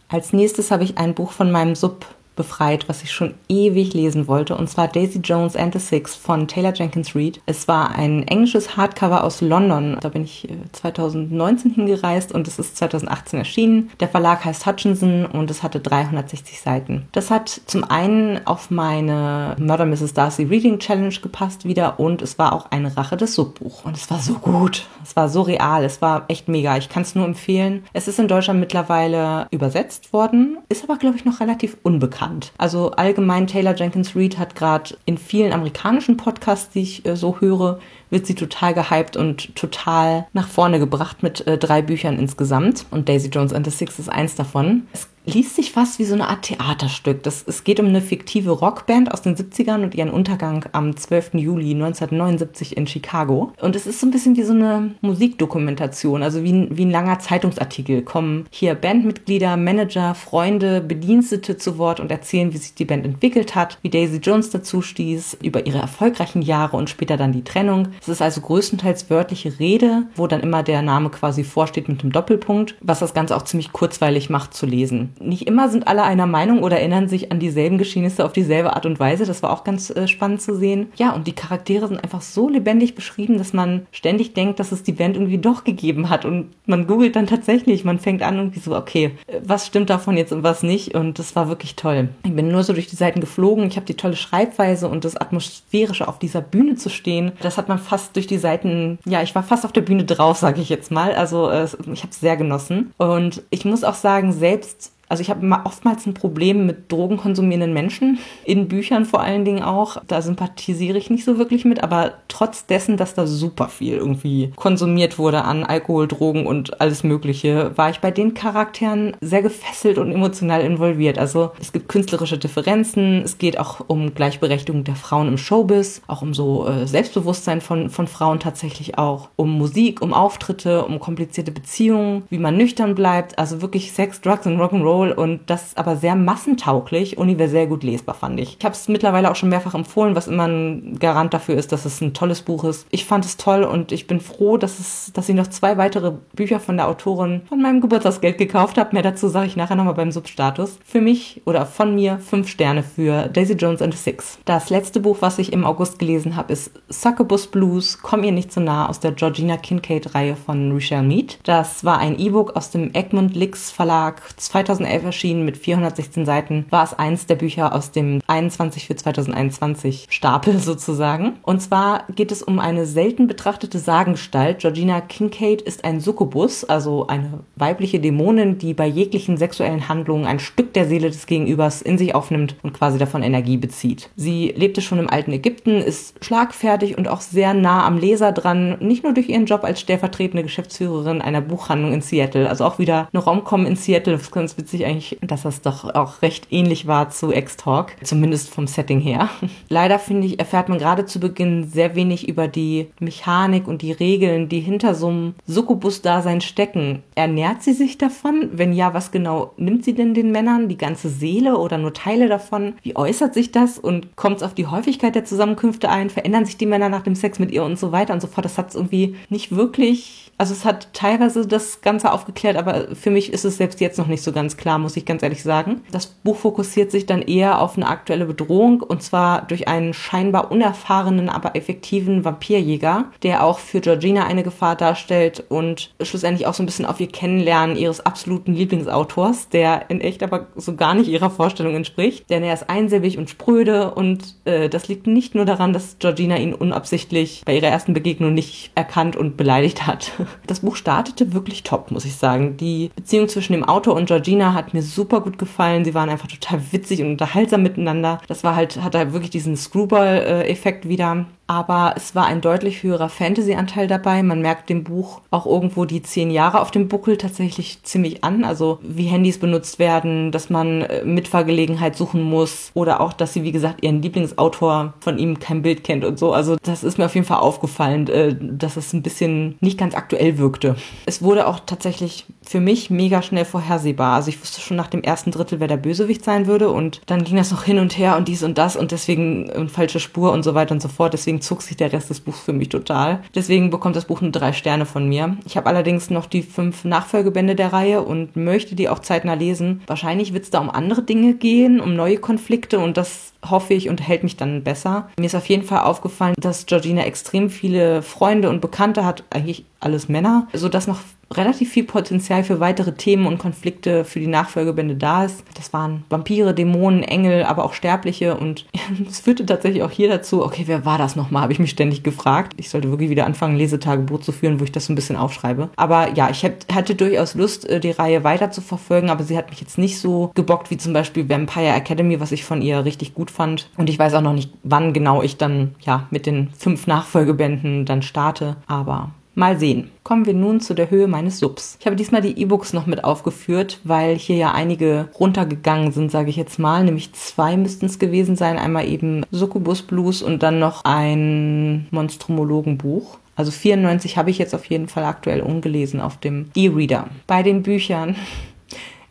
[0.09, 2.05] Als nächstes habe ich ein Buch von meinem Sub
[2.39, 6.47] befreit, was ich schon ewig lesen wollte, und zwar Daisy Jones and the Six von
[6.49, 7.41] Taylor Jenkins Reid.
[7.47, 9.99] Es war ein englisches Hardcover aus London.
[10.01, 13.91] Da bin ich 2019 äh, hingereist und es ist 2018 erschienen.
[13.99, 17.09] Der Verlag heißt Hutchinson und es hatte 360 Seiten.
[17.13, 20.15] Das hat zum einen auf meine Murder Mrs.
[20.15, 23.85] Darcy Reading Challenge gepasst wieder und es war auch eine Rache des Subbuch.
[23.85, 24.87] Und es war so gut.
[25.03, 25.85] Es war so real.
[25.85, 26.77] Es war echt mega.
[26.77, 27.85] Ich kann es nur empfehlen.
[27.93, 32.53] Es ist in Deutschland mittlerweile übersetzt worden, ist aber, glaube ich, noch relativ unbekannt bekannt.
[32.59, 37.41] Also allgemein Taylor Jenkins Reid hat gerade in vielen amerikanischen Podcasts, die ich äh, so
[37.41, 42.87] höre, wird sie total gehypt und total nach vorne gebracht mit äh, drei Büchern insgesamt.
[42.91, 44.87] Und Daisy Jones and the Six ist eins davon.
[44.93, 47.23] Es liest sich fast wie so eine Art Theaterstück.
[47.23, 51.35] Das, es geht um eine fiktive Rockband aus den 70ern und ihren Untergang am 12.
[51.35, 53.53] Juli 1979 in Chicago.
[53.61, 57.19] Und es ist so ein bisschen wie so eine Musikdokumentation, also wie wie ein langer
[57.19, 58.03] Zeitungsartikel.
[58.03, 63.55] Kommen hier Bandmitglieder, Manager, Freunde, Bedienstete zu Wort und erzählen, wie sich die Band entwickelt
[63.55, 67.89] hat, wie Daisy Jones dazu stieß, über ihre erfolgreichen Jahre und später dann die Trennung.
[68.01, 72.13] Es ist also größtenteils wörtliche Rede, wo dann immer der Name quasi vorsteht mit dem
[72.13, 76.27] Doppelpunkt, was das Ganze auch ziemlich kurzweilig macht zu lesen nicht immer sind alle einer
[76.27, 79.27] Meinung oder erinnern sich an dieselben Geschehnisse auf dieselbe Art und Weise.
[79.27, 80.89] Das war auch ganz äh, spannend zu sehen.
[80.97, 84.83] Ja, und die Charaktere sind einfach so lebendig beschrieben, dass man ständig denkt, dass es
[84.83, 86.25] die Band irgendwie doch gegeben hat.
[86.25, 90.33] Und man googelt dann tatsächlich, man fängt an irgendwie so, okay, was stimmt davon jetzt
[90.33, 90.95] und was nicht?
[90.95, 92.09] Und das war wirklich toll.
[92.25, 93.67] Ich bin nur so durch die Seiten geflogen.
[93.67, 97.33] Ich habe die tolle Schreibweise und das Atmosphärische auf dieser Bühne zu stehen.
[97.41, 100.39] Das hat man fast durch die Seiten, ja, ich war fast auf der Bühne drauf,
[100.39, 101.15] sage ich jetzt mal.
[101.15, 102.93] Also äh, ich habe es sehr genossen.
[102.97, 108.19] Und ich muss auch sagen, selbst also ich habe oftmals ein Problem mit drogenkonsumierenden Menschen,
[108.45, 110.03] in Büchern vor allen Dingen auch.
[110.07, 114.53] Da sympathisiere ich nicht so wirklich mit, aber trotz dessen, dass da super viel irgendwie
[114.57, 119.99] konsumiert wurde an Alkohol, Drogen und alles Mögliche, war ich bei den Charakteren sehr gefesselt
[119.99, 121.19] und emotional involviert.
[121.19, 126.23] Also es gibt künstlerische Differenzen, es geht auch um Gleichberechtigung der Frauen im Showbiz, auch
[126.23, 131.53] um so äh, Selbstbewusstsein von, von Frauen tatsächlich auch, um Musik, um Auftritte, um komplizierte
[131.53, 135.97] Beziehungen, wie man nüchtern bleibt, also wirklich Sex, Drugs und Rock'n'Roll Roll und das aber
[135.97, 138.57] sehr massentauglich, universell gut lesbar fand ich.
[138.59, 141.85] Ich habe es mittlerweile auch schon mehrfach empfohlen, was immer ein Garant dafür ist, dass
[141.85, 142.87] es ein tolles Buch ist.
[142.91, 146.13] Ich fand es toll und ich bin froh, dass es, dass ich noch zwei weitere
[146.35, 148.91] Bücher von der Autorin von meinem Geburtstagsgeld gekauft habe.
[148.93, 150.79] Mehr dazu sage ich nachher nochmal beim Substatus.
[150.85, 154.39] Für mich oder von mir fünf Sterne für Daisy Jones and the Six.
[154.45, 158.51] Das letzte Buch, was ich im August gelesen habe, ist Succubus Blues, Komm ihr nicht
[158.51, 161.39] zu nah aus der Georgina Kincaid-Reihe von Richelle Mead.
[161.45, 166.67] Das war ein E-Book aus dem Egmont Lix Verlag 2011 2011 erschienen mit 416 Seiten,
[166.71, 171.35] war es eins der Bücher aus dem 21 für 2021 Stapel sozusagen.
[171.43, 174.61] Und zwar geht es um eine selten betrachtete Sagengestalt.
[174.61, 180.39] Georgina Kincaid ist ein Succubus, also eine weibliche Dämonin, die bei jeglichen sexuellen Handlungen ein
[180.39, 184.11] Stück der Seele des Gegenübers in sich aufnimmt und quasi davon Energie bezieht.
[184.17, 188.79] Sie lebte schon im alten Ägypten, ist schlagfertig und auch sehr nah am Leser dran,
[188.81, 193.09] nicht nur durch ihren Job als stellvertretende Geschäftsführerin einer Buchhandlung in Seattle, also auch wieder
[193.13, 196.87] eine Romcom in Seattle, was ganz witzig witzig eigentlich, dass das doch auch recht ähnlich
[196.87, 199.29] war zu X-Talk, zumindest vom Setting her.
[199.69, 203.93] Leider finde ich, erfährt man gerade zu Beginn sehr wenig über die Mechanik und die
[203.93, 207.03] Regeln, die hinter so einem Succubus-Dasein stecken.
[207.15, 208.51] Ernährt sie sich davon?
[208.53, 210.69] Wenn ja, was genau nimmt sie denn den Männern?
[210.69, 212.75] Die ganze Seele oder nur Teile davon?
[212.83, 216.11] Wie äußert sich das und kommt es auf die Häufigkeit der Zusammenkünfte ein?
[216.11, 218.45] Verändern sich die Männer nach dem Sex mit ihr und so weiter und so fort?
[218.45, 223.11] Das hat es irgendwie nicht wirklich, also es hat teilweise das Ganze aufgeklärt, aber für
[223.11, 225.83] mich ist es selbst jetzt noch nicht so ganz klar, muss ich ganz ehrlich sagen.
[225.91, 230.53] Das Buch fokussiert sich dann eher auf eine aktuelle Bedrohung und zwar durch einen scheinbar
[230.53, 236.63] unerfahrenen, aber effektiven Vampirjäger, der auch für Georgina eine Gefahr darstellt und schlussendlich auch so
[236.63, 241.09] ein bisschen auf ihr Kennenlernen ihres absoluten Lieblingsautors, der in echt aber so gar nicht
[241.09, 242.31] ihrer Vorstellung entspricht.
[242.31, 246.37] Denn er ist einsilbig und spröde und äh, das liegt nicht nur daran, dass Georgina
[246.37, 250.13] ihn unabsichtlich bei ihrer ersten Begegnung nicht erkannt und beleidigt hat.
[250.47, 252.57] Das Buch startete wirklich top, muss ich sagen.
[252.57, 255.85] Die Beziehung zwischen dem Autor und Georgina hat mir super gut gefallen.
[255.85, 258.19] Sie waren einfach total witzig und unterhaltsam miteinander.
[258.29, 263.09] Das war halt, hat halt wirklich diesen Screwball-Effekt wieder aber es war ein deutlich höherer
[263.09, 264.23] Fantasy-Anteil dabei.
[264.23, 268.45] Man merkt dem Buch auch irgendwo die zehn Jahre auf dem Buckel tatsächlich ziemlich an.
[268.45, 273.45] Also wie Handys benutzt werden, dass man äh, Mitfahrgelegenheit suchen muss oder auch, dass sie,
[273.45, 276.35] wie gesagt, ihren Lieblingsautor von ihm kein Bild kennt und so.
[276.35, 279.95] Also das ist mir auf jeden Fall aufgefallen, äh, dass es ein bisschen nicht ganz
[279.95, 280.77] aktuell wirkte.
[281.07, 284.17] Es wurde auch tatsächlich für mich mega schnell vorhersehbar.
[284.17, 287.25] Also ich wusste schon nach dem ersten Drittel, wer der Bösewicht sein würde und dann
[287.25, 290.33] ging das noch hin und her und dies und das und deswegen eine falsche Spur
[290.33, 291.15] und so weiter und so fort.
[291.15, 293.23] Deswegen deswegen zog sich der Rest des Buchs für mich total.
[293.35, 295.37] Deswegen bekommt das Buch nur drei Sterne von mir.
[295.47, 299.83] Ich habe allerdings noch die fünf Nachfolgebände der Reihe und möchte die auch zeitnah lesen.
[299.87, 303.89] Wahrscheinlich wird es da um andere Dinge gehen, um neue Konflikte und das hoffe ich
[303.89, 305.09] und hält mich dann besser.
[305.19, 309.65] Mir ist auf jeden Fall aufgefallen, dass Georgina extrem viele Freunde und Bekannte hat, eigentlich
[309.81, 310.99] alles Männer, sodass noch
[311.35, 315.45] relativ viel Potenzial für weitere Themen und Konflikte für die Nachfolgebände da ist.
[315.55, 318.67] Das waren Vampire, Dämonen, Engel, aber auch Sterbliche und
[319.09, 322.03] es führte tatsächlich auch hier dazu, okay, wer war das nochmal, habe ich mich ständig
[322.03, 322.55] gefragt.
[322.57, 325.69] Ich sollte wirklich wieder anfangen, Lesetagebuch zu führen, wo ich das so ein bisschen aufschreibe.
[325.77, 329.51] Aber ja, ich hatte durchaus Lust, äh, die Reihe weiter zu verfolgen, aber sie hat
[329.51, 333.15] mich jetzt nicht so gebockt wie zum Beispiel Vampire Academy, was ich von ihr richtig
[333.15, 333.71] gut fand.
[333.77, 337.85] Und ich weiß auch noch nicht, wann genau ich dann ja mit den fünf Nachfolgebänden
[337.85, 339.93] dann starte, aber Mal sehen.
[340.03, 341.77] Kommen wir nun zu der Höhe meines Subs.
[341.79, 346.29] Ich habe diesmal die E-Books noch mit aufgeführt, weil hier ja einige runtergegangen sind, sage
[346.29, 346.83] ich jetzt mal.
[346.83, 348.59] Nämlich zwei müssten es gewesen sein.
[348.59, 353.19] Einmal eben Succubus Blues und dann noch ein Monstrumologenbuch.
[353.37, 357.07] Also 94 habe ich jetzt auf jeden Fall aktuell ungelesen auf dem E-Reader.
[357.29, 358.17] Bei den Büchern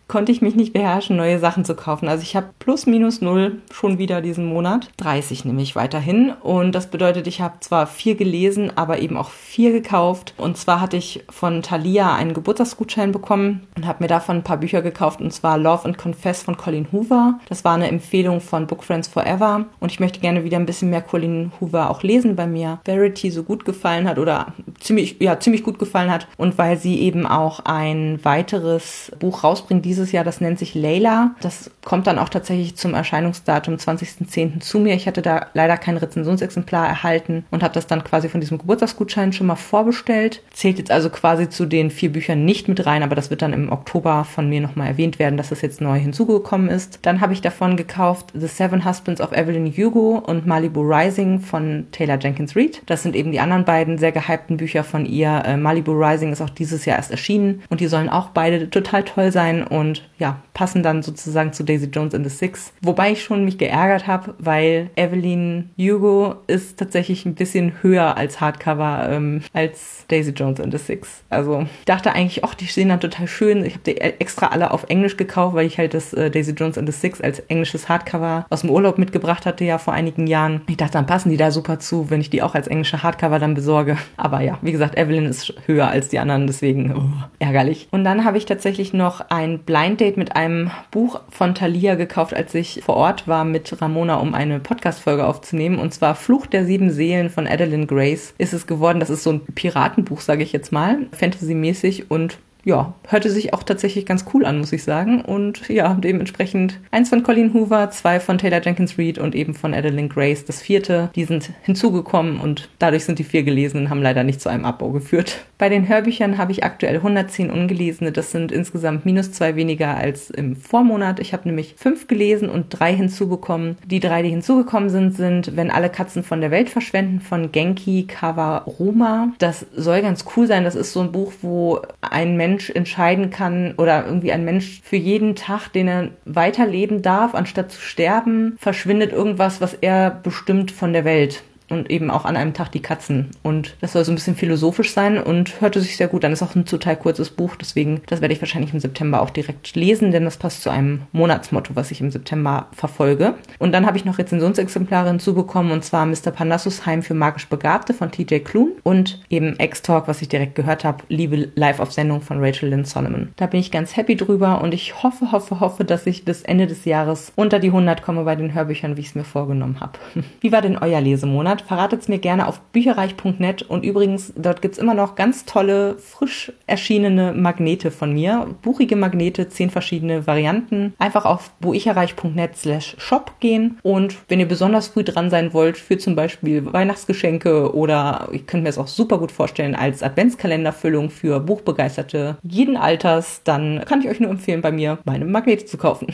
[0.08, 2.08] konnte ich mich nicht beherrschen, neue Sachen zu kaufen.
[2.08, 4.89] Also ich habe plus minus null schon wieder diesen Monat.
[4.97, 6.32] 30 nämlich weiterhin.
[6.41, 10.34] Und das bedeutet, ich habe zwar vier gelesen, aber eben auch vier gekauft.
[10.38, 14.58] Und zwar hatte ich von Thalia einen Geburtstagsgutschein bekommen und habe mir davon ein paar
[14.58, 15.20] Bücher gekauft.
[15.20, 17.39] Und zwar Love and Confess von Colin Hoover.
[17.49, 19.66] Das war eine Empfehlung von Book Friends Forever.
[19.80, 23.30] Und ich möchte gerne wieder ein bisschen mehr Colin Hoover auch lesen, weil mir Verity
[23.30, 26.28] so gut gefallen hat oder ziemlich, ja, ziemlich gut gefallen hat.
[26.38, 31.35] Und weil sie eben auch ein weiteres Buch rausbringt, dieses Jahr, das nennt sich Layla.
[31.41, 34.59] Das kommt dann auch tatsächlich zum Erscheinungsdatum 20.10.
[34.59, 34.95] zu mir.
[34.95, 39.33] Ich hatte da leider kein Rezensionsexemplar erhalten und habe das dann quasi von diesem Geburtstagsgutschein
[39.33, 40.41] schon mal vorbestellt.
[40.53, 43.53] Zählt jetzt also quasi zu den vier Büchern nicht mit rein, aber das wird dann
[43.53, 46.99] im Oktober von mir nochmal erwähnt werden, dass das jetzt neu hinzugekommen ist.
[47.03, 51.87] Dann habe ich davon gekauft The Seven Husbands of Evelyn Hugo und Malibu Rising von
[51.91, 52.81] Taylor Jenkins Reid.
[52.85, 55.43] Das sind eben die anderen beiden sehr gehypten Bücher von ihr.
[55.45, 59.03] Äh, Malibu Rising ist auch dieses Jahr erst erschienen und die sollen auch beide total
[59.03, 62.73] toll sein und und ja, passen dann sozusagen zu Daisy Jones and the Six.
[62.81, 68.41] Wobei ich schon mich geärgert habe, weil Evelyn Hugo ist tatsächlich ein bisschen höher als
[68.41, 71.23] Hardcover ähm, als Daisy Jones and the Six.
[71.29, 73.63] Also ich dachte eigentlich, ach, die stehen dann total schön.
[73.65, 76.77] Ich habe die extra alle auf Englisch gekauft, weil ich halt das äh, Daisy Jones
[76.77, 80.61] and the Six als englisches Hardcover aus dem Urlaub mitgebracht hatte, ja vor einigen Jahren.
[80.67, 83.39] Ich dachte, dann passen die da super zu, wenn ich die auch als englische Hardcover
[83.39, 83.97] dann besorge.
[84.17, 87.88] Aber ja, wie gesagt, Evelyn ist höher als die anderen, deswegen oh, ärgerlich.
[87.91, 92.34] Und dann habe ich tatsächlich noch ein Blind Date mit einem Buch von Thalia gekauft,
[92.34, 95.78] als ich vor Ort war mit Ramona, um eine Podcast-Folge aufzunehmen.
[95.78, 98.99] Und zwar Fluch der sieben Seelen von Adeline Grace ist es geworden.
[98.99, 103.63] Das ist so ein Piratenbuch, sage ich jetzt mal, Fantasy-mäßig und ja, hörte sich auch
[103.63, 105.22] tatsächlich ganz cool an, muss ich sagen.
[105.22, 109.74] Und ja, dementsprechend eins von Colleen Hoover, zwei von Taylor Jenkins Reid und eben von
[109.74, 111.09] Adeline Grace, das vierte.
[111.15, 114.89] Die sind hinzugekommen und dadurch sind die vier gelesenen, haben leider nicht zu einem Abbau
[114.89, 115.45] geführt.
[115.57, 118.11] Bei den Hörbüchern habe ich aktuell 110 ungelesene.
[118.11, 121.22] Das sind insgesamt minus zwei weniger als im Vormonat.
[121.22, 123.78] Ich habe nämlich fünf gelesen und drei hinzubekommen.
[123.86, 128.07] Die drei, die hinzugekommen sind, sind Wenn alle Katzen von der Welt verschwenden von Genki
[128.07, 129.32] Kawaruma.
[129.39, 130.65] Das soll ganz cool sein.
[130.65, 134.82] Das ist so ein Buch, wo ein Mensch Mensch entscheiden kann oder irgendwie ein Mensch
[134.84, 140.72] für jeden Tag, den er weiterleben darf, anstatt zu sterben, verschwindet irgendwas, was er bestimmt
[140.72, 143.32] von der Welt und eben auch an einem Tag die Katzen.
[143.43, 146.32] Und das soll so ein bisschen philosophisch sein und hörte sich sehr gut an.
[146.32, 149.76] Ist auch ein total kurzes Buch, deswegen, das werde ich wahrscheinlich im September auch direkt
[149.76, 153.36] lesen, denn das passt zu einem Monatsmotto, was ich im September verfolge.
[153.59, 156.32] Und dann habe ich noch Rezensionsexemplare hinzubekommen und zwar Mr.
[156.32, 160.84] Parnassus Heim für magisch Begabte von TJ Klun und eben X-Talk, was ich direkt gehört
[160.84, 163.30] habe, Liebe live auf Sendung von Rachel Lynn Solomon.
[163.36, 166.68] Da bin ich ganz happy drüber und ich hoffe, hoffe, hoffe, dass ich bis Ende
[166.68, 169.93] des Jahres unter die 100 komme bei den Hörbüchern, wie ich es mir vorgenommen habe.
[170.41, 171.57] Wie war denn euer Lesemonat?
[171.58, 173.64] Hat, verratet es mir gerne auf bücherreich.net.
[173.64, 178.47] Und übrigens, dort gibt es immer noch ganz tolle, frisch erschienene Magnete von mir.
[178.62, 180.93] Buchige Magnete, zehn verschiedene Varianten.
[180.99, 183.80] Einfach auf buicherreich.net slash shop gehen.
[183.84, 188.64] Und wenn ihr besonders früh dran sein wollt, für zum Beispiel Weihnachtsgeschenke oder ich könnte
[188.64, 194.10] mir es auch super gut vorstellen als Adventskalenderfüllung für Buchbegeisterte jeden Alters, dann kann ich
[194.10, 196.08] euch nur empfehlen, bei mir meine Magnete zu kaufen.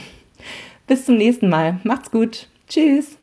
[0.88, 1.80] Bis zum nächsten Mal.
[1.84, 2.48] Macht's gut.
[2.68, 3.23] Tschüss.